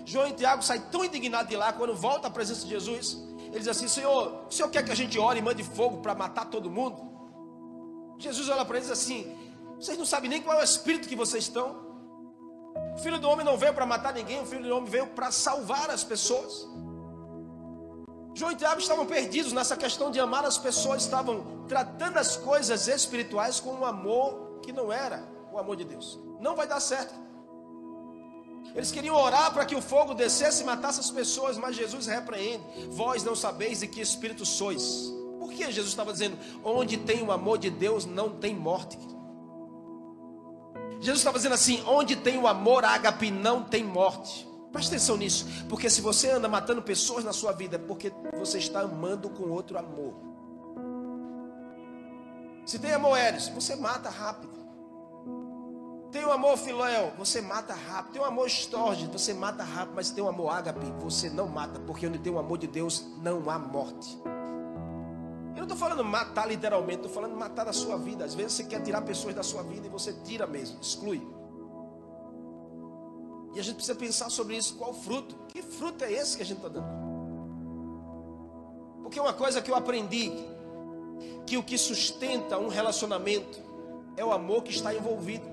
[0.05, 3.17] João e Tiago saem tão indignados de lá quando volta à presença de Jesus.
[3.53, 6.43] Eles assim: Senhor, o Senhor quer que a gente ore e mande fogo para matar
[6.43, 7.01] todo mundo?
[8.19, 9.33] Jesus olha para eles assim:
[9.79, 11.82] Vocês não sabem nem qual é o espírito que vocês estão.
[12.95, 15.32] O filho do homem não veio para matar ninguém, o filho do homem veio para
[15.32, 16.67] salvar as pessoas.
[18.36, 22.88] João e Tiago estavam perdidos nessa questão de amar as pessoas, estavam tratando as coisas
[22.88, 26.19] espirituais com um amor que não era o amor de Deus.
[26.39, 27.13] Não vai dar certo.
[28.75, 32.63] Eles queriam orar para que o fogo descesse e matasse as pessoas, mas Jesus repreende:
[32.89, 35.13] Vós não sabeis de que espírito sois.
[35.39, 38.97] Por que Jesus estava dizendo: Onde tem o amor de Deus, não tem morte.
[41.03, 44.47] Jesus estava dizendo assim: Onde tem o amor ágape, não tem morte.
[44.71, 48.57] Preste atenção nisso, porque se você anda matando pessoas na sua vida, é porque você
[48.57, 50.15] está amando com outro amor.
[52.65, 54.53] Se tem amor Eres, você mata rápido.
[56.11, 58.13] Tem o amor filéu, você mata rápido.
[58.13, 59.95] Tem o amor estorge, você mata rápido.
[59.95, 61.79] Mas tem o amor ágape, você não mata.
[61.81, 64.17] Porque onde tem o amor de Deus, não há morte.
[65.63, 68.26] Não estou falando matar literalmente, estou falando matar da sua vida.
[68.26, 71.26] Às vezes você quer tirar pessoas da sua vida e você tira mesmo, exclui.
[73.56, 74.76] E a gente precisa pensar sobre isso.
[74.76, 75.38] Qual fruto?
[75.47, 76.86] Que fruto é esse que a gente está dando?
[79.04, 80.34] Porque uma coisa que eu aprendi,
[81.47, 83.62] que o que sustenta um relacionamento
[84.17, 85.47] é o amor que está envolvido.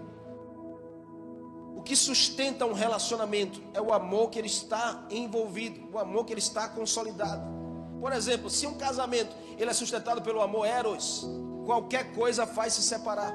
[1.76, 6.32] O que sustenta um relacionamento é o amor que ele está envolvido, o amor que
[6.32, 7.60] ele está consolidado.
[8.00, 11.26] Por exemplo, se um casamento ele é sustentado pelo amor eros,
[11.66, 13.34] qualquer coisa faz se separar.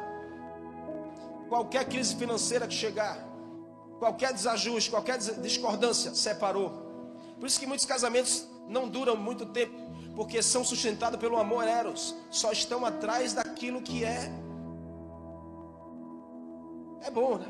[1.48, 3.24] Qualquer crise financeira que chegar,
[4.00, 6.72] qualquer desajuste, qualquer discordância, separou.
[7.40, 9.78] Por isso que muitos casamentos não duram muito tempo,
[10.16, 14.32] porque são sustentados pelo amor eros, só estão atrás daquilo que é
[17.06, 17.46] é bom, né?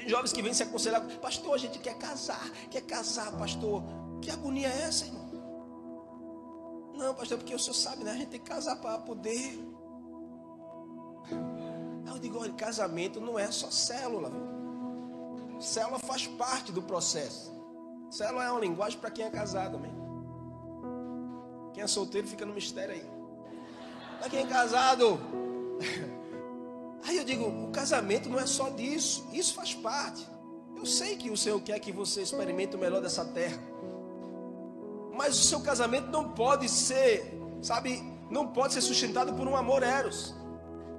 [0.00, 3.82] Tem jovens que vêm se aconselhar, pastor, a gente quer casar, quer casar, pastor.
[4.22, 5.30] Que agonia é essa, irmão?
[6.94, 8.12] Não, pastor, porque o senhor sabe, né?
[8.12, 9.58] A gente tem que casar para poder
[12.14, 14.30] eu digo, olha, casamento não é só célula.
[15.58, 17.50] Célula faz parte do processo.
[18.10, 19.92] Célula é uma linguagem para quem é casado, amém?
[21.72, 23.10] Quem é solteiro fica no mistério aí.
[24.18, 25.18] Para quem é casado.
[27.30, 29.24] Digo, o casamento não é só disso.
[29.32, 30.26] Isso faz parte.
[30.76, 33.56] Eu sei que o Senhor quer que você experimente o melhor dessa terra.
[35.16, 39.84] Mas o seu casamento não pode ser, sabe, não pode ser sustentado por um amor
[39.84, 40.34] eros.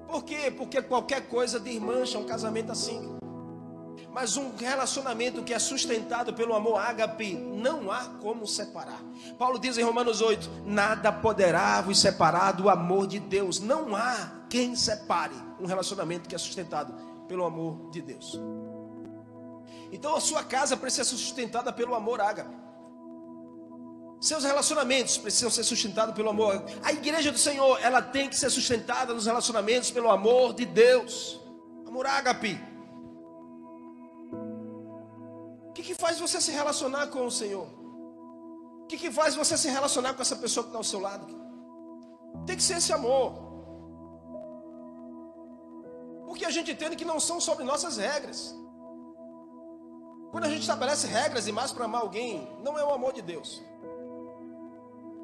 [0.08, 0.50] Por quê?
[0.56, 3.20] Porque qualquer coisa desmancha um casamento assim.
[4.14, 9.02] Mas um relacionamento que é sustentado pelo amor ágape, não há como separar.
[9.38, 13.60] Paulo diz em Romanos 8: Nada poderá vos separar do amor de Deus.
[13.60, 16.94] Não há quem separe um relacionamento que é sustentado
[17.26, 18.38] pelo amor de Deus.
[19.94, 22.54] Então a sua casa precisa ser sustentada pelo amor ágape.
[24.20, 26.66] Seus relacionamentos precisam ser sustentados pelo amor.
[26.84, 31.40] A igreja do Senhor, ela tem que ser sustentada nos relacionamentos pelo amor de Deus.
[31.88, 32.60] Amor ágape.
[35.70, 37.68] O que, que faz você se relacionar com o Senhor?
[38.84, 41.26] O que, que faz você se relacionar com essa pessoa que está ao seu lado?
[42.46, 43.51] Tem que ser esse amor.
[46.32, 48.40] Porque a gente entende que não são sobre nossas regras.
[50.32, 53.22] Quando a gente estabelece regras e mais para amar alguém, não é o amor de
[53.22, 53.50] Deus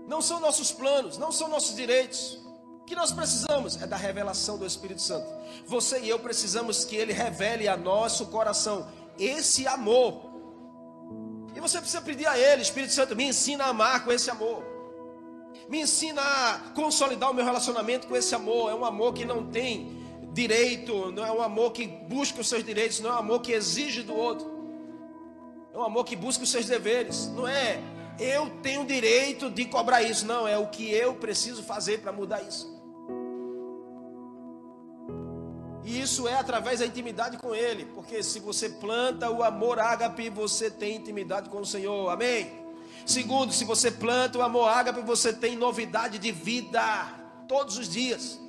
[0.08, 2.39] não são nossos planos, não são nossos direitos.
[2.82, 5.28] O que nós precisamos é da revelação do Espírito Santo.
[5.65, 8.88] Você e eu precisamos que ele revele a nosso coração
[9.20, 10.22] esse amor.
[11.54, 14.63] E você precisa pedir a ele, Espírito Santo, me ensina a amar com esse amor.
[15.67, 18.72] Me ensina a consolidar o meu relacionamento com esse amor.
[18.72, 19.97] É um amor que não tem
[20.41, 23.52] direito, não é um amor que busca os seus direitos, não é um amor que
[23.52, 24.47] exige do outro.
[25.73, 27.82] É um amor que busca os seus deveres, não é
[28.19, 30.26] eu tenho direito de cobrar isso.
[30.26, 32.76] Não, é o que eu preciso fazer para mudar isso.
[35.84, 40.30] E isso é através da intimidade com Ele, porque se você planta o amor ágape,
[40.30, 42.52] você tem intimidade com o Senhor, amém?
[43.06, 46.82] Segundo, se você planta o amor ágape, você tem novidade de vida
[47.47, 48.47] todos os dias.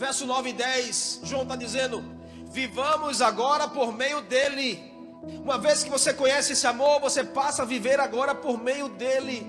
[0.00, 2.02] Verso 9 e 10, João está dizendo:
[2.46, 4.90] Vivamos agora por meio dele
[5.22, 9.46] uma vez que você conhece esse amor, você passa a viver agora por meio dele.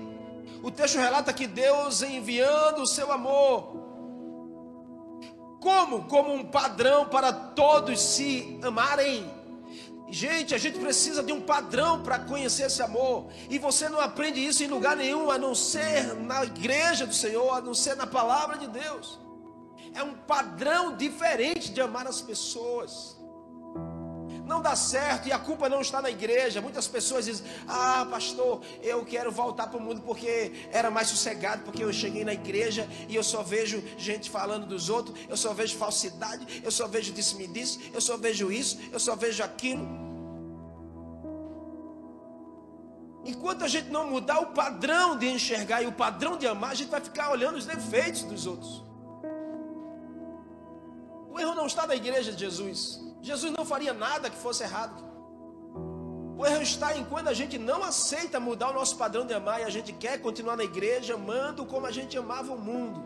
[0.62, 3.80] O texto relata que Deus enviando o seu amor.
[5.60, 6.04] Como?
[6.04, 9.32] Como um padrão para todos se amarem.
[10.10, 13.28] Gente, a gente precisa de um padrão para conhecer esse amor.
[13.48, 17.54] E você não aprende isso em lugar nenhum, a não ser na igreja do Senhor,
[17.54, 19.18] a não ser na palavra de Deus.
[19.94, 23.16] É um padrão diferente de amar as pessoas
[24.52, 26.60] não dá certo e a culpa não está na igreja.
[26.60, 31.62] Muitas pessoas dizem: Ah, pastor, eu quero voltar para o mundo porque era mais sossegado,
[31.62, 35.54] porque eu cheguei na igreja e eu só vejo gente falando dos outros, eu só
[35.54, 39.86] vejo falsidade, eu só vejo disse-me disse, eu só vejo isso, eu só vejo aquilo.
[43.24, 46.74] Enquanto a gente não mudar o padrão de enxergar e o padrão de amar, a
[46.74, 48.91] gente vai ficar olhando os defeitos dos outros.
[51.62, 53.00] Não está na igreja de Jesus.
[53.20, 55.00] Jesus não faria nada que fosse errado.
[56.36, 59.60] O erro está em quando a gente não aceita mudar o nosso padrão de amar
[59.60, 63.00] e a gente quer continuar na igreja amando como a gente amava o mundo.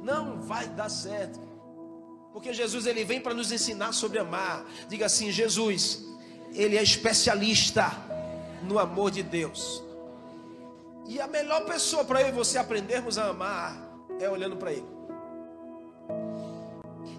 [0.00, 1.40] Não vai dar certo.
[2.32, 4.64] Porque Jesus ele vem para nos ensinar sobre amar.
[4.88, 6.04] Diga assim, Jesus,
[6.52, 7.90] ele é especialista
[8.62, 9.82] no amor de Deus.
[11.08, 13.76] E a melhor pessoa para eu e você aprendermos a amar
[14.20, 14.97] é olhando para ele.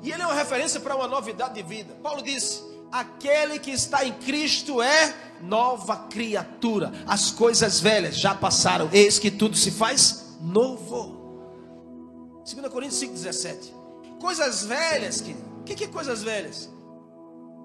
[0.02, 1.96] E ele é uma referência para uma novidade de vida.
[2.02, 6.92] Paulo disse: aquele que está em Cristo é nova criatura.
[7.06, 11.20] As coisas velhas já passaram, eis que tudo se faz novo.
[12.46, 13.74] 2 Coríntios 5,17.
[14.20, 15.50] Coisas velhas, querido.
[15.62, 16.70] O que, que é coisas velhas?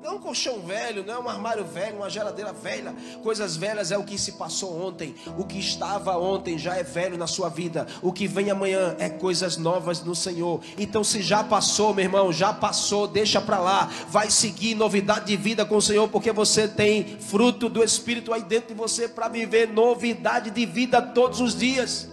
[0.04, 2.94] Não é um colchão velho, não é um armário velho, uma geladeira velha.
[3.22, 5.14] Coisas velhas é o que se passou ontem.
[5.38, 7.86] O que estava ontem já é velho na sua vida.
[8.02, 10.60] O que vem amanhã é coisas novas no Senhor.
[10.76, 13.90] Então, se já passou, meu irmão, já passou, deixa para lá.
[14.10, 18.42] Vai seguir novidade de vida com o Senhor, porque você tem fruto do Espírito aí
[18.42, 22.10] dentro de você para viver novidade de vida todos os dias.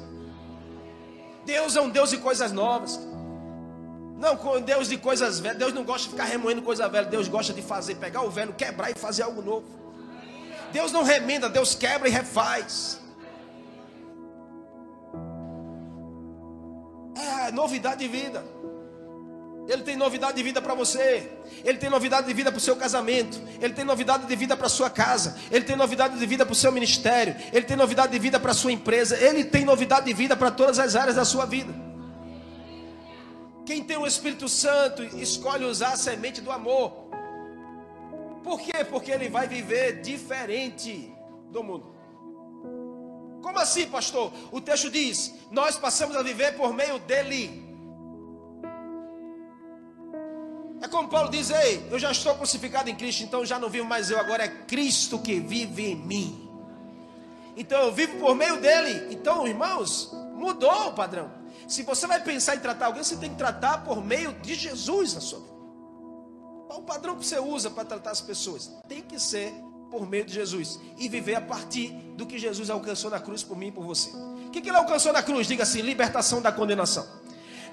[1.45, 3.10] Deus é um Deus de coisas novas.
[4.21, 5.57] Não, Deus de coisas velhas.
[5.57, 7.07] Deus não gosta de ficar remoendo coisa velha.
[7.07, 9.65] Deus gosta de fazer, pegar o velho, quebrar e fazer algo novo.
[10.71, 13.01] Deus não remenda, Deus quebra e refaz.
[17.47, 18.45] É novidade de vida.
[19.67, 21.31] Ele tem novidade de vida para você.
[21.63, 23.41] Ele tem novidade de vida para o seu casamento.
[23.59, 25.35] Ele tem novidade de vida para a sua casa.
[25.49, 27.35] Ele tem novidade de vida para o seu ministério.
[27.51, 29.17] Ele tem novidade de vida para a sua empresa.
[29.17, 31.73] Ele tem novidade de vida para todas as áreas da sua vida.
[33.65, 36.91] Quem tem o Espírito Santo escolhe usar a semente do amor.
[38.43, 38.83] Por quê?
[38.83, 41.13] Porque ele vai viver diferente
[41.49, 41.91] do mundo.
[43.41, 44.31] Como assim, pastor?
[44.51, 47.69] O texto diz: Nós passamos a viver por meio dele.
[50.81, 53.85] É como Paulo diz: Ei, eu já estou crucificado em Cristo, então já não vivo
[53.85, 56.49] mais eu, agora é Cristo que vive em mim.
[57.55, 59.13] Então eu vivo por meio dele.
[59.13, 61.40] Então, irmãos, mudou o padrão.
[61.71, 65.13] Se você vai pensar em tratar alguém, você tem que tratar por meio de Jesus
[65.13, 65.53] na sua vida.
[66.67, 68.69] Qual o padrão que você usa para tratar as pessoas?
[68.89, 69.53] Tem que ser
[69.89, 73.55] por meio de Jesus e viver a partir do que Jesus alcançou na cruz por
[73.55, 74.09] mim e por você.
[74.09, 75.47] O que, que ele alcançou na cruz?
[75.47, 77.07] Diga assim: libertação da condenação.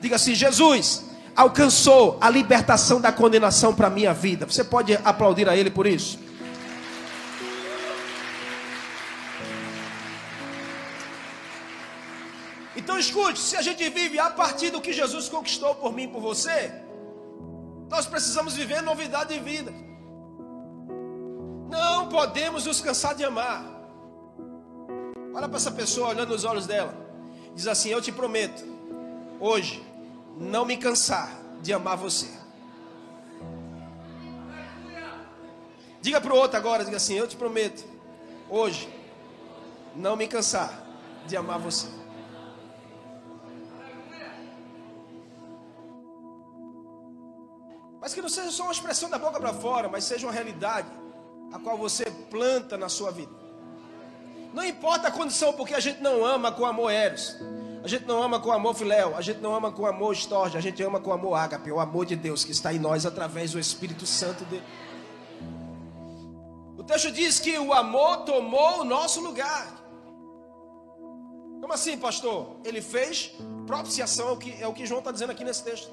[0.00, 1.02] Diga assim: Jesus
[1.34, 4.46] alcançou a libertação da condenação para a minha vida.
[4.46, 6.20] Você pode aplaudir a Ele por isso?
[12.98, 16.20] Escute, se a gente vive a partir do que Jesus conquistou por mim e por
[16.20, 16.72] você,
[17.88, 19.72] nós precisamos viver novidade de vida.
[21.68, 23.64] Não podemos nos cansar de amar.
[25.34, 26.94] Olha para essa pessoa olhando nos olhos dela.
[27.54, 28.64] Diz assim: Eu te prometo,
[29.38, 29.84] hoje,
[30.36, 31.30] não me cansar
[31.62, 32.28] de amar você.
[36.00, 37.84] Diga para o outro agora, diga assim: Eu te prometo,
[38.48, 38.88] hoje,
[39.94, 40.72] não me cansar
[41.26, 41.88] de amar você.
[48.28, 50.86] Não seja só uma expressão da boca para fora, mas seja uma realidade
[51.50, 53.32] a qual você planta na sua vida.
[54.52, 57.36] Não importa a condição, porque a gente não ama com amor eros.
[57.82, 60.60] A gente não ama com amor filéu, a gente não ama com amor estorge, a
[60.60, 63.58] gente ama com amor ágape, o amor de Deus que está em nós através do
[63.58, 64.64] Espírito Santo dele.
[66.76, 69.68] O texto diz que o amor tomou o nosso lugar.
[71.62, 72.56] Como assim, pastor?
[72.62, 73.32] Ele fez
[73.66, 75.90] propiciação, é o que, é o que João está dizendo aqui nesse texto.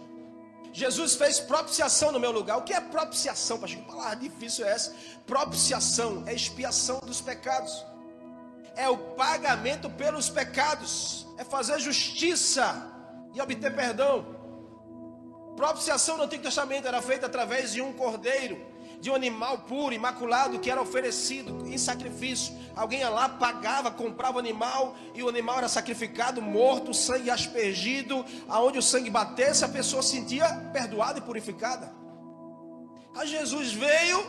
[0.75, 2.57] Jesus fez propiciação no meu lugar.
[2.57, 3.79] O que é propiciação, pastor?
[3.79, 4.93] Que palavra difícil é essa?
[5.25, 7.85] Propiciação é expiação dos pecados.
[8.75, 11.25] É o pagamento pelos pecados.
[11.37, 12.91] É fazer justiça
[13.33, 14.35] e obter perdão.
[15.55, 18.74] Propiciação no Antigo Testamento era feita através de um cordeiro
[19.05, 22.55] de um animal puro, imaculado, que era oferecido em sacrifício.
[22.75, 28.25] Alguém ia lá, pagava, comprava o animal, e o animal era sacrificado, morto, sangue aspergido,
[28.49, 31.93] aonde o sangue batesse, a pessoa sentia perdoada e purificada.
[33.15, 34.25] Aí Jesus veio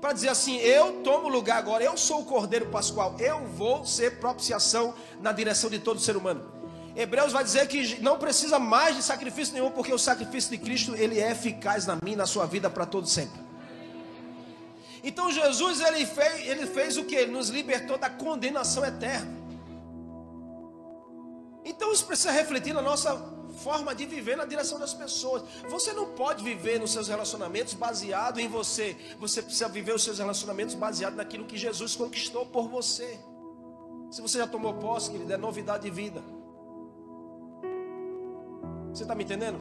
[0.00, 4.20] para dizer assim: Eu tomo lugar agora, eu sou o Cordeiro Pascual, eu vou ser
[4.20, 6.48] propiciação na direção de todo ser humano.
[6.94, 10.94] Hebreus vai dizer que não precisa mais de sacrifício nenhum, porque o sacrifício de Cristo
[10.94, 13.50] ele é eficaz na minha, na sua vida para todo sempre.
[15.02, 17.14] Então Jesus ele fez, ele fez o que?
[17.14, 19.42] Ele nos libertou da condenação eterna.
[21.64, 23.16] Então isso precisa refletir na nossa
[23.62, 25.42] forma de viver na direção das pessoas.
[25.68, 28.96] Você não pode viver nos seus relacionamentos baseado em você.
[29.18, 33.18] Você precisa viver os seus relacionamentos baseado naquilo que Jesus conquistou por você.
[34.10, 36.22] Se você já tomou posse, querido, é novidade de vida.
[38.92, 39.60] Você está me entendendo?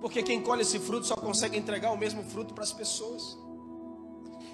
[0.00, 3.36] Porque quem colhe esse fruto só consegue entregar o mesmo fruto para as pessoas.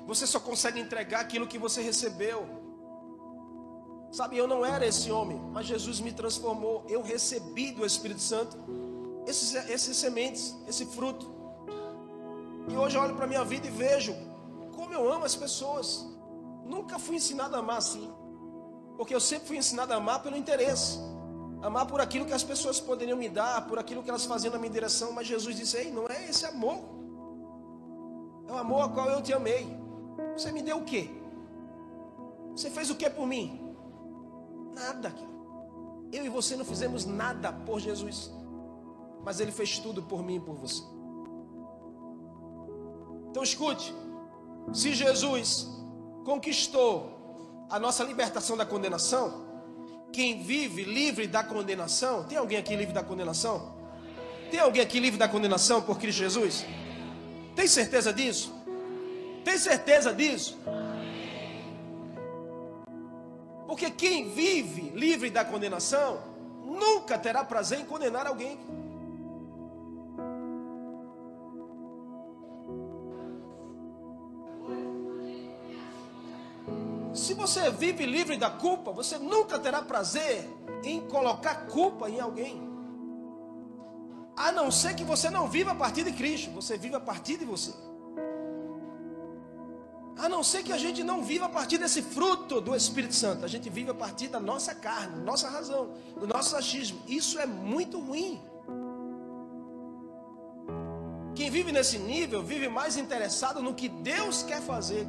[0.06, 2.46] Você só consegue entregar aquilo que você recebeu.
[4.12, 6.84] Sabe, eu não era esse homem, mas Jesus me transformou.
[6.88, 8.56] Eu recebi do Espírito Santo
[9.26, 11.26] esses, esses sementes, esse fruto.
[12.68, 14.14] E hoje eu olho para minha vida e vejo
[14.74, 16.06] como eu amo as pessoas.
[16.64, 18.10] Nunca fui ensinado a amar assim.
[18.96, 20.98] Porque eu sempre fui ensinado a amar pelo interesse.
[21.62, 24.58] Amar por aquilo que as pessoas poderiam me dar, por aquilo que elas faziam na
[24.58, 25.12] minha direção.
[25.12, 26.78] Mas Jesus disse: Ei, não é esse amor.
[28.48, 29.85] É o amor a qual eu te amei.
[30.36, 31.10] Você me deu o quê?
[32.52, 33.74] Você fez o que por mim?
[34.74, 35.14] Nada.
[36.12, 38.30] Eu e você não fizemos nada por Jesus.
[39.24, 40.82] Mas Ele fez tudo por mim e por você.
[43.30, 43.94] Então escute:
[44.72, 45.68] se Jesus
[46.24, 49.44] conquistou a nossa libertação da condenação,
[50.12, 53.76] quem vive livre da condenação, tem alguém aqui livre da condenação?
[54.50, 56.64] Tem alguém aqui livre da condenação por Cristo Jesus?
[57.54, 58.55] Tem certeza disso?
[59.46, 60.58] Tem certeza disso?
[63.68, 66.20] Porque quem vive livre da condenação
[66.64, 68.58] nunca terá prazer em condenar alguém.
[77.14, 80.50] Se você vive livre da culpa, você nunca terá prazer
[80.82, 82.60] em colocar culpa em alguém.
[84.36, 87.36] A não ser que você não viva a partir de Cristo, você vive a partir
[87.36, 87.72] de você.
[90.26, 93.44] A não ser que a gente não viva a partir desse fruto do Espírito Santo,
[93.44, 97.00] a gente vive a partir da nossa carne, nossa razão, do nosso achismo.
[97.06, 98.42] Isso é muito ruim.
[101.32, 105.06] Quem vive nesse nível vive mais interessado no que Deus quer fazer.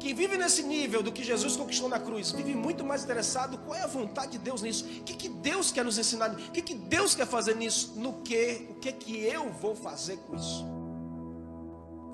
[0.00, 3.76] Quem vive nesse nível do que Jesus conquistou na cruz, vive muito mais interessado qual
[3.76, 4.86] é a vontade de Deus nisso.
[4.86, 6.30] O que, que Deus quer nos ensinar?
[6.30, 7.92] O que, que Deus quer fazer nisso?
[7.96, 8.68] No que?
[8.70, 10.81] O que que eu vou fazer com isso?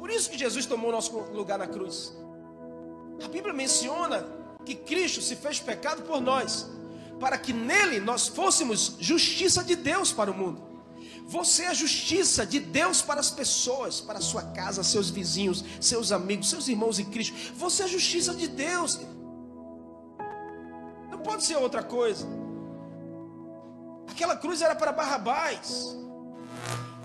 [0.08, 2.16] Por isso que Jesus tomou nosso lugar na cruz.
[3.22, 4.24] A Bíblia menciona
[4.64, 6.66] que Cristo se fez pecado por nós,
[7.20, 10.62] para que nele nós fôssemos justiça de Deus para o mundo.
[11.26, 15.62] Você é a justiça de Deus para as pessoas, para a sua casa, seus vizinhos,
[15.78, 17.36] seus amigos, seus irmãos em Cristo.
[17.56, 18.98] Você é a justiça de Deus.
[21.10, 22.26] Não pode ser outra coisa.
[24.06, 25.98] Aquela cruz era para Barrabás.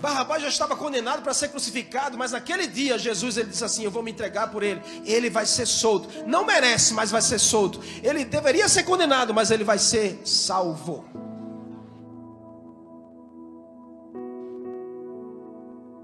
[0.04, 3.90] Barrabás já estava condenado para ser crucificado, mas naquele dia Jesus ele disse assim: Eu
[3.90, 4.82] vou me entregar por ele.
[5.02, 6.10] Ele vai ser solto.
[6.26, 7.80] Não merece, mas vai ser solto.
[8.02, 11.06] Ele deveria ser condenado, mas ele vai ser salvo.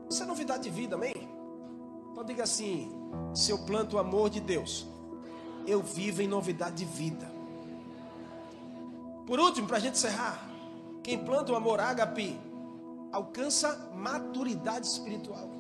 [0.09, 1.13] Isso é novidade de vida, amém?
[2.11, 2.91] Então diga assim:
[3.35, 4.87] se eu planto o amor de Deus,
[5.67, 7.31] eu vivo em novidade de vida.
[9.27, 10.43] Por último, para a gente encerrar,
[11.03, 12.49] quem planta o amor ágape
[13.13, 15.51] alcança maturidade espiritual.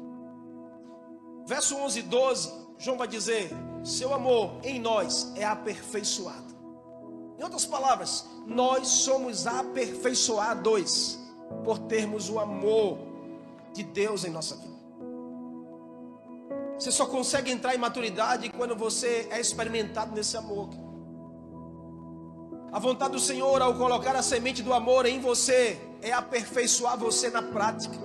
[1.46, 3.50] Verso 11 e 12, João vai dizer:
[3.82, 6.50] Seu amor em nós é aperfeiçoado.
[7.38, 11.18] Em outras palavras, nós somos aperfeiçoados
[11.64, 12.98] por termos o amor
[13.72, 14.78] de Deus em nossa vida.
[16.78, 20.70] Você só consegue entrar em maturidade quando você é experimentado nesse amor.
[22.72, 27.30] A vontade do Senhor ao colocar a semente do amor em você é aperfeiçoar você
[27.30, 27.96] na prática.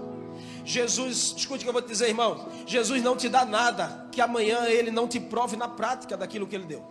[0.64, 2.50] Jesus, escute o que eu vou te dizer, irmão.
[2.66, 6.56] Jesus não te dá nada que amanhã ele não te prove na prática daquilo que
[6.56, 6.84] ele deu.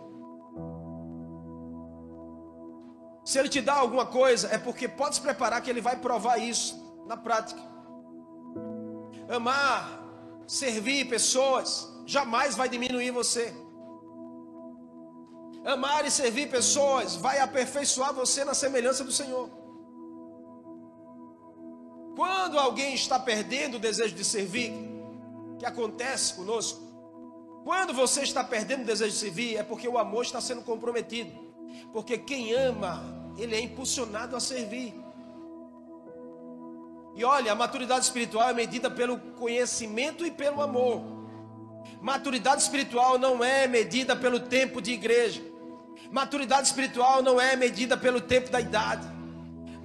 [3.25, 6.37] Se ele te dá alguma coisa, é porque pode se preparar que ele vai provar
[6.37, 7.75] isso na prática
[9.29, 9.99] amar,
[10.47, 13.53] servir pessoas, jamais vai diminuir você.
[15.65, 19.49] Amar e servir pessoas vai aperfeiçoar você na semelhança do Senhor.
[22.15, 24.71] Quando alguém está perdendo o desejo de servir,
[25.59, 26.81] que acontece conosco,
[27.63, 31.31] quando você está perdendo o desejo de servir, é porque o amor está sendo comprometido.
[31.91, 34.93] Porque quem ama, ele é impulsionado a servir.
[37.15, 41.01] E olha, a maturidade espiritual é medida pelo conhecimento e pelo amor.
[42.01, 45.41] Maturidade espiritual não é medida pelo tempo de igreja.
[46.11, 49.14] Maturidade espiritual não é medida pelo tempo da idade.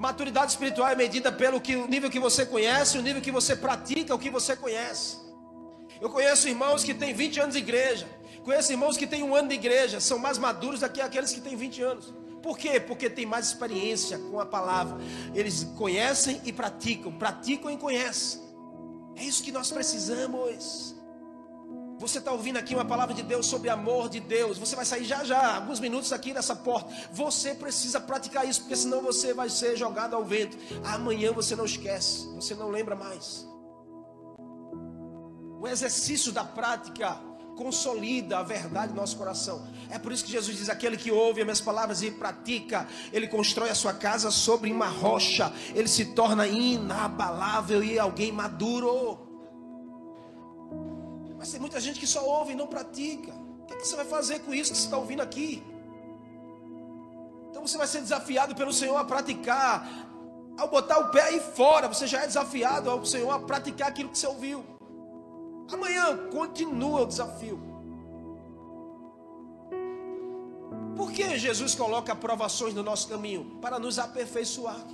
[0.01, 3.55] Maturidade espiritual é medida pelo que, o nível que você conhece, o nível que você
[3.55, 5.19] pratica, o que você conhece.
[6.01, 8.09] Eu conheço irmãos que têm 20 anos de igreja.
[8.43, 10.01] Conheço irmãos que têm um ano de igreja.
[10.01, 12.15] São mais maduros do que aqueles que têm 20 anos.
[12.43, 12.81] Por quê?
[12.81, 14.97] Porque tem mais experiência com a palavra.
[15.35, 18.41] Eles conhecem e praticam, praticam e conhecem.
[19.17, 20.97] É isso que nós precisamos.
[22.01, 24.57] Você está ouvindo aqui uma palavra de Deus sobre amor de Deus.
[24.57, 26.91] Você vai sair já já, alguns minutos aqui nessa porta.
[27.13, 30.57] Você precisa praticar isso, porque senão você vai ser jogado ao vento.
[30.83, 33.47] Amanhã você não esquece, você não lembra mais.
[35.61, 37.21] O exercício da prática
[37.55, 39.69] consolida a verdade no nosso coração.
[39.91, 43.29] É por isso que Jesus diz: aquele que ouve as minhas palavras e pratica, ele
[43.29, 49.30] constrói a sua casa sobre uma rocha, ele se torna inabalável e alguém maduro.
[51.41, 53.32] Mas tem muita gente que só ouve e não pratica.
[53.32, 55.64] O que, é que você vai fazer com isso que você está ouvindo aqui?
[57.49, 59.88] Então você vai ser desafiado pelo Senhor a praticar.
[60.59, 64.11] Ao botar o pé aí fora, você já é desafiado ao Senhor a praticar aquilo
[64.11, 64.62] que você ouviu.
[65.72, 67.59] Amanhã continua o desafio.
[70.95, 73.59] Por que Jesus coloca provações no nosso caminho?
[73.62, 74.84] Para nos aperfeiçoar.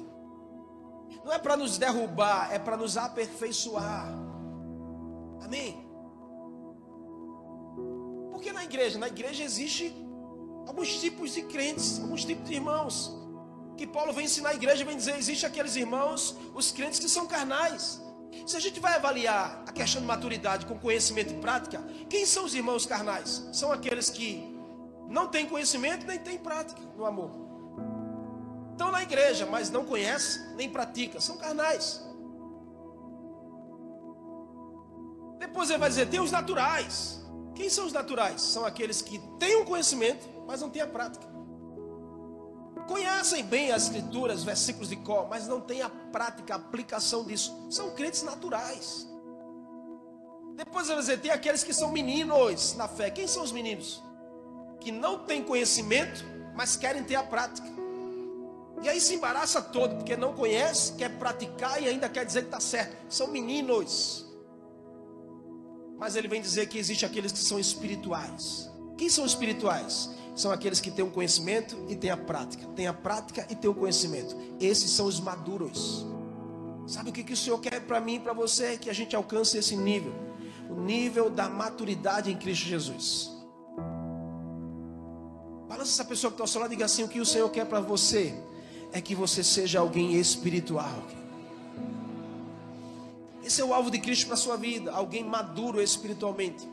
[1.24, 4.14] Não é para nos derrubar, é para nos aperfeiçoar.
[5.42, 5.85] Amém?
[8.46, 9.92] Porque na igreja, na igreja existe
[10.68, 13.12] alguns tipos de crentes, alguns tipos de irmãos.
[13.76, 17.26] Que Paulo vem ensinar a igreja, vem dizer, existe aqueles irmãos, os crentes que são
[17.26, 18.00] carnais.
[18.46, 22.44] Se a gente vai avaliar a questão de maturidade com conhecimento e prática, quem são
[22.44, 23.48] os irmãos carnais?
[23.52, 24.56] São aqueles que
[25.08, 27.32] não têm conhecimento nem têm prática no amor.
[28.70, 32.00] Estão na igreja, mas não conhecem nem praticam, são carnais.
[35.40, 37.25] Depois ele vai dizer: tem os naturais.
[37.56, 38.42] Quem são os naturais?
[38.42, 41.26] São aqueles que têm um conhecimento, mas não têm a prática.
[42.86, 47.66] Conhecem bem as escrituras, versículos de cor, mas não têm a prática, a aplicação disso.
[47.70, 49.08] São crentes naturais.
[50.54, 53.10] Depois vai dizer, tem aqueles que são meninos na fé.
[53.10, 54.02] Quem são os meninos?
[54.78, 57.66] Que não têm conhecimento, mas querem ter a prática.
[58.82, 62.48] E aí se embaraça todo, porque não conhece, quer praticar e ainda quer dizer que
[62.48, 62.94] está certo.
[63.08, 64.25] São meninos.
[65.98, 68.70] Mas ele vem dizer que existe aqueles que são espirituais.
[68.96, 70.10] Quem são espirituais?
[70.34, 72.66] São aqueles que têm o um conhecimento e têm a prática.
[72.76, 74.36] Tem a prática e tem o conhecimento.
[74.60, 76.06] Esses são os maduros.
[76.86, 78.76] Sabe o que, que o Senhor quer para mim e para você?
[78.76, 80.12] Que a gente alcance esse nível.
[80.68, 83.30] O nível da maturidade em Cristo Jesus.
[85.66, 87.48] Balança essa pessoa que está ao seu lado e diga assim: o que o Senhor
[87.50, 88.34] quer para você
[88.92, 91.02] é que você seja alguém espiritual.
[93.46, 96.68] Esse é o alvo de Cristo para a sua vida, alguém maduro espiritualmente.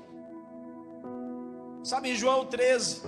[1.83, 3.03] Sabe em João 13,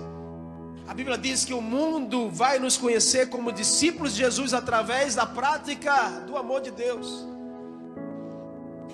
[0.86, 5.26] a Bíblia diz que o mundo vai nos conhecer como discípulos de Jesus através da
[5.26, 7.26] prática do amor de Deus.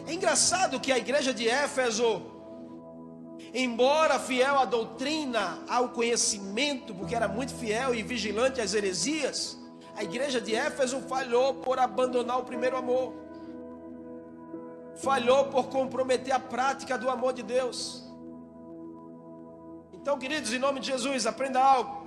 [0.06, 2.22] É engraçado que a igreja de Éfeso,
[3.52, 9.58] embora fiel à doutrina, ao conhecimento, porque era muito fiel e vigilante às heresias,
[9.94, 13.20] a igreja de Éfeso falhou por abandonar o primeiro amor
[14.97, 18.03] falhou por comprometer a prática do amor de Deus.
[19.93, 22.03] Então, queridos, em nome de Jesus, aprenda algo.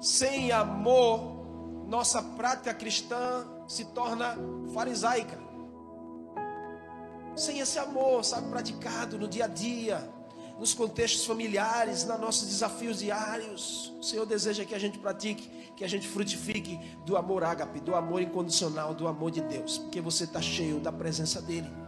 [0.00, 4.36] Sem amor, nossa prática cristã se torna
[4.72, 5.38] farisaica.
[7.34, 10.10] Sem esse amor, sabe, praticado no dia a dia,
[10.58, 13.92] nos contextos familiares, nos nossos desafios diários.
[14.00, 15.46] O Senhor deseja que a gente pratique,
[15.76, 20.00] que a gente frutifique do amor ágape, do amor incondicional, do amor de Deus, porque
[20.00, 21.85] você está cheio da presença dEle.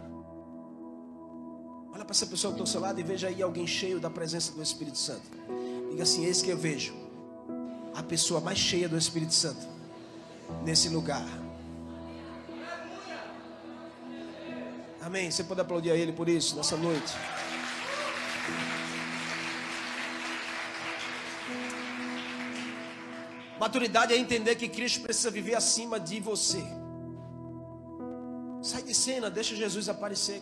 [2.08, 4.96] Para essa pessoa ao seu lado e veja aí alguém cheio da presença do Espírito
[4.96, 5.28] Santo.
[5.90, 6.94] Diga assim: Esse que eu vejo,
[7.94, 9.68] a pessoa mais cheia do Espírito Santo
[10.64, 11.28] nesse lugar.
[15.02, 15.30] Amém.
[15.30, 17.12] Você pode aplaudir a Ele por isso nessa noite.
[23.60, 26.64] Maturidade é entender que Cristo precisa viver acima de você.
[28.62, 30.40] Sai de cena, deixa Jesus aparecer.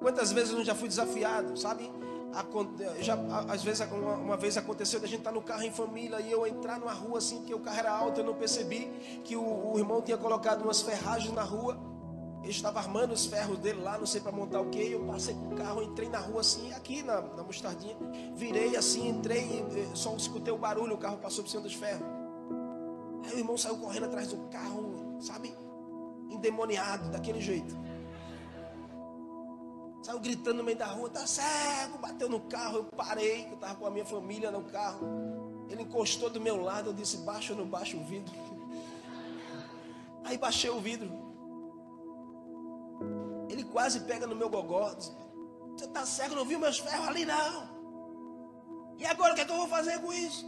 [0.00, 1.90] Quantas vezes eu já fui desafiado, sabe?
[3.00, 6.20] Já, às vezes, uma, uma vez aconteceu da gente estar tá no carro em família
[6.20, 8.86] e eu entrar numa rua assim, que o carro era alto, eu não percebi
[9.24, 11.78] que o, o irmão tinha colocado umas ferragens na rua.
[12.42, 14.90] Ele estava armando os ferros dele lá, não sei para montar o que.
[14.90, 17.96] Eu passei com o carro, entrei na rua assim, aqui na, na mostardinha.
[18.34, 22.06] Virei assim, entrei, só escutei o barulho, o carro passou por cima dos ferros.
[23.24, 25.54] Aí o irmão saiu correndo atrás do carro, sabe?
[26.30, 27.76] Endemoniado, daquele jeito.
[30.02, 33.74] Saiu gritando no meio da rua, tá cego, bateu no carro, eu parei, eu estava
[33.74, 35.66] com a minha família no carro.
[35.68, 38.34] Ele encostou do meu lado, eu disse, baixa ou não baixa o vidro?
[40.24, 41.10] Aí baixei o vidro.
[43.48, 44.94] Ele quase pega no meu gogó.
[45.76, 47.68] Você tá cego, não viu meus ferros ali não?
[48.98, 50.46] E agora o que, é que eu vou fazer com isso?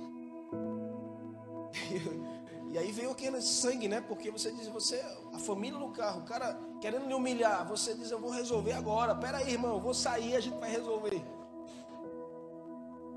[2.72, 4.00] E aí veio aquele sangue, né?
[4.00, 4.98] Porque você diz, você,
[5.30, 9.14] a família no carro, o cara querendo lhe humilhar, você diz, eu vou resolver agora.
[9.14, 11.22] Pera aí, irmão, eu vou sair, a gente vai resolver.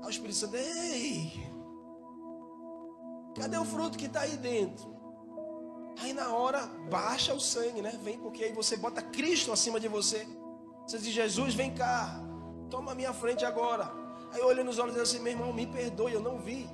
[0.02, 1.32] Aí o Espírito Santo, ei,
[3.34, 4.94] cadê o fruto que está aí dentro?
[6.02, 7.98] Aí na hora baixa o sangue, né?
[8.02, 10.28] Vem porque aí você bota Cristo acima de você.
[10.86, 12.20] Você diz, Jesus, vem cá,
[12.68, 13.90] toma a minha frente agora.
[14.34, 16.68] Aí eu olho nos olhos e digo assim, meu irmão, me perdoe, eu não vi.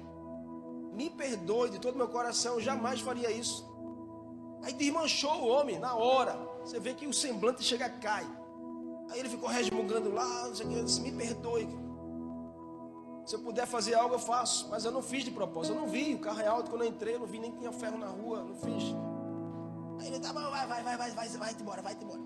[0.93, 3.71] Me perdoe de todo meu coração, eu jamais faria isso.
[4.63, 6.37] Aí desmanchou o homem na hora.
[6.65, 8.27] Você vê que o semblante chega cai.
[9.11, 11.69] Aí ele ficou resmungando lá, não sei o que, eu disse, me perdoe.
[13.25, 14.69] Se eu puder fazer algo, eu faço.
[14.69, 15.75] Mas eu não fiz de propósito.
[15.75, 16.15] Eu não vi.
[16.15, 17.15] O carro é alto quando eu entrei.
[17.15, 18.43] Eu não vi nem que tinha ferro na rua.
[18.43, 18.95] Não fiz.
[20.01, 22.21] Aí ele tá bom, vai, vai, vai, vai, vai, vai embora, vai embora.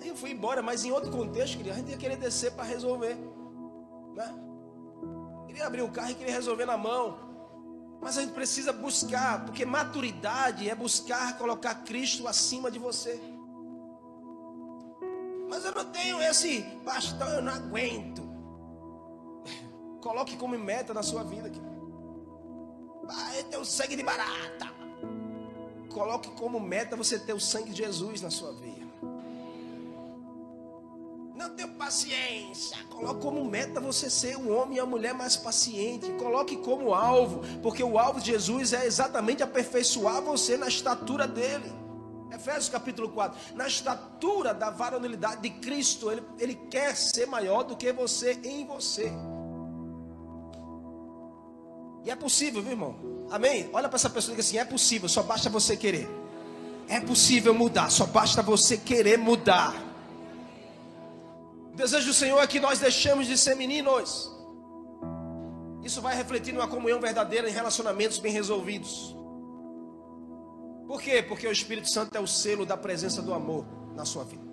[0.00, 2.64] Aí eu fui embora, mas em outro contexto, queria, a gente ia querer descer para
[2.64, 3.14] resolver.
[4.14, 4.51] Né?
[5.52, 7.18] Queria abrir o carro e queria resolver na mão.
[8.00, 13.20] Mas a gente precisa buscar, porque maturidade é buscar colocar Cristo acima de você.
[15.50, 18.22] Mas eu não tenho esse pastor, eu não aguento.
[20.00, 21.52] Coloque como meta na sua vida.
[23.04, 24.72] Vai ter o sangue de barata.
[25.92, 28.81] Coloque como meta você ter o sangue de Jesus na sua veia.
[31.34, 32.76] Não tenho paciência.
[32.90, 36.12] Coloque como meta você ser um homem e uma mulher mais paciente.
[36.12, 41.72] Coloque como alvo, porque o alvo de Jesus é exatamente aperfeiçoar você na estatura dele.
[42.30, 43.56] Efésios capítulo 4.
[43.56, 48.66] Na estatura da varonilidade de Cristo, ele, ele quer ser maior do que você em
[48.66, 49.12] você.
[52.04, 52.96] E é possível, viu, irmão?
[53.30, 53.70] Amém?
[53.72, 56.08] Olha para essa pessoa e diga assim: é possível, só basta você querer.
[56.88, 59.91] É possível mudar, só basta você querer mudar.
[61.72, 64.30] O desejo do Senhor é que nós deixemos de ser meninos.
[65.82, 69.16] Isso vai refletir numa comunhão verdadeira em relacionamentos bem resolvidos.
[70.86, 71.22] Por quê?
[71.22, 73.64] Porque o Espírito Santo é o selo da presença do amor
[73.96, 74.44] na sua vida.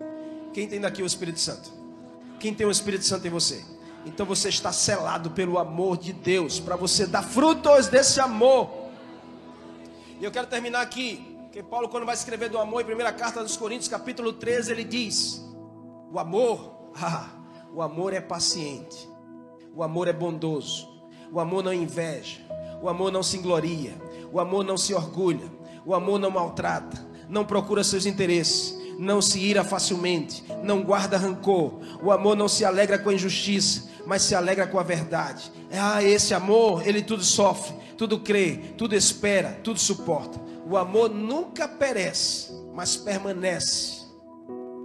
[0.53, 1.69] Quem tem daqui o Espírito Santo?
[2.39, 3.63] Quem tem o Espírito Santo em você?
[4.05, 8.69] Então você está selado pelo amor de Deus, para você dar frutos desse amor.
[10.21, 13.43] E eu quero terminar aqui, que Paulo, quando vai escrever do amor, em primeira carta
[13.43, 15.45] dos Coríntios, capítulo 13, ele diz:
[16.11, 17.29] O amor, ah,
[17.73, 19.09] o amor é paciente,
[19.75, 20.87] o amor é bondoso,
[21.31, 22.39] o amor não inveja,
[22.81, 23.95] o amor não se gloria,
[24.31, 25.51] o amor não se orgulha,
[25.85, 31.79] o amor não maltrata, não procura seus interesses, não se ira facilmente, não guarda rancor.
[32.03, 35.49] O amor não se alegra com a injustiça, mas se alegra com a verdade.
[35.71, 40.39] Ah, esse amor, ele tudo sofre, tudo crê, tudo espera, tudo suporta.
[40.69, 43.99] O amor nunca perece, mas permanece.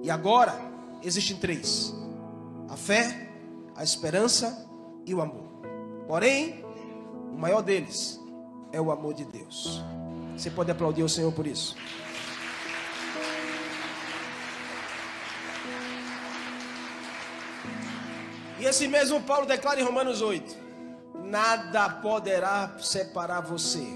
[0.03, 0.74] E agora,
[1.05, 1.95] existem três:
[2.69, 3.31] a fé,
[3.77, 4.69] a esperança
[5.07, 5.45] e o amor.
[6.07, 6.65] Porém,
[7.33, 8.21] o maior deles
[8.73, 9.83] é o amor de Deus.
[10.37, 11.77] Você pode aplaudir o Senhor por isso.
[18.59, 20.57] E esse mesmo Paulo declara em Romanos 8:
[21.25, 23.87] Nada poderá separar você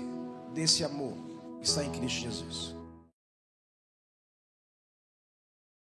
[0.53, 1.15] desse amor
[1.61, 2.78] que está em Cristo Jesus.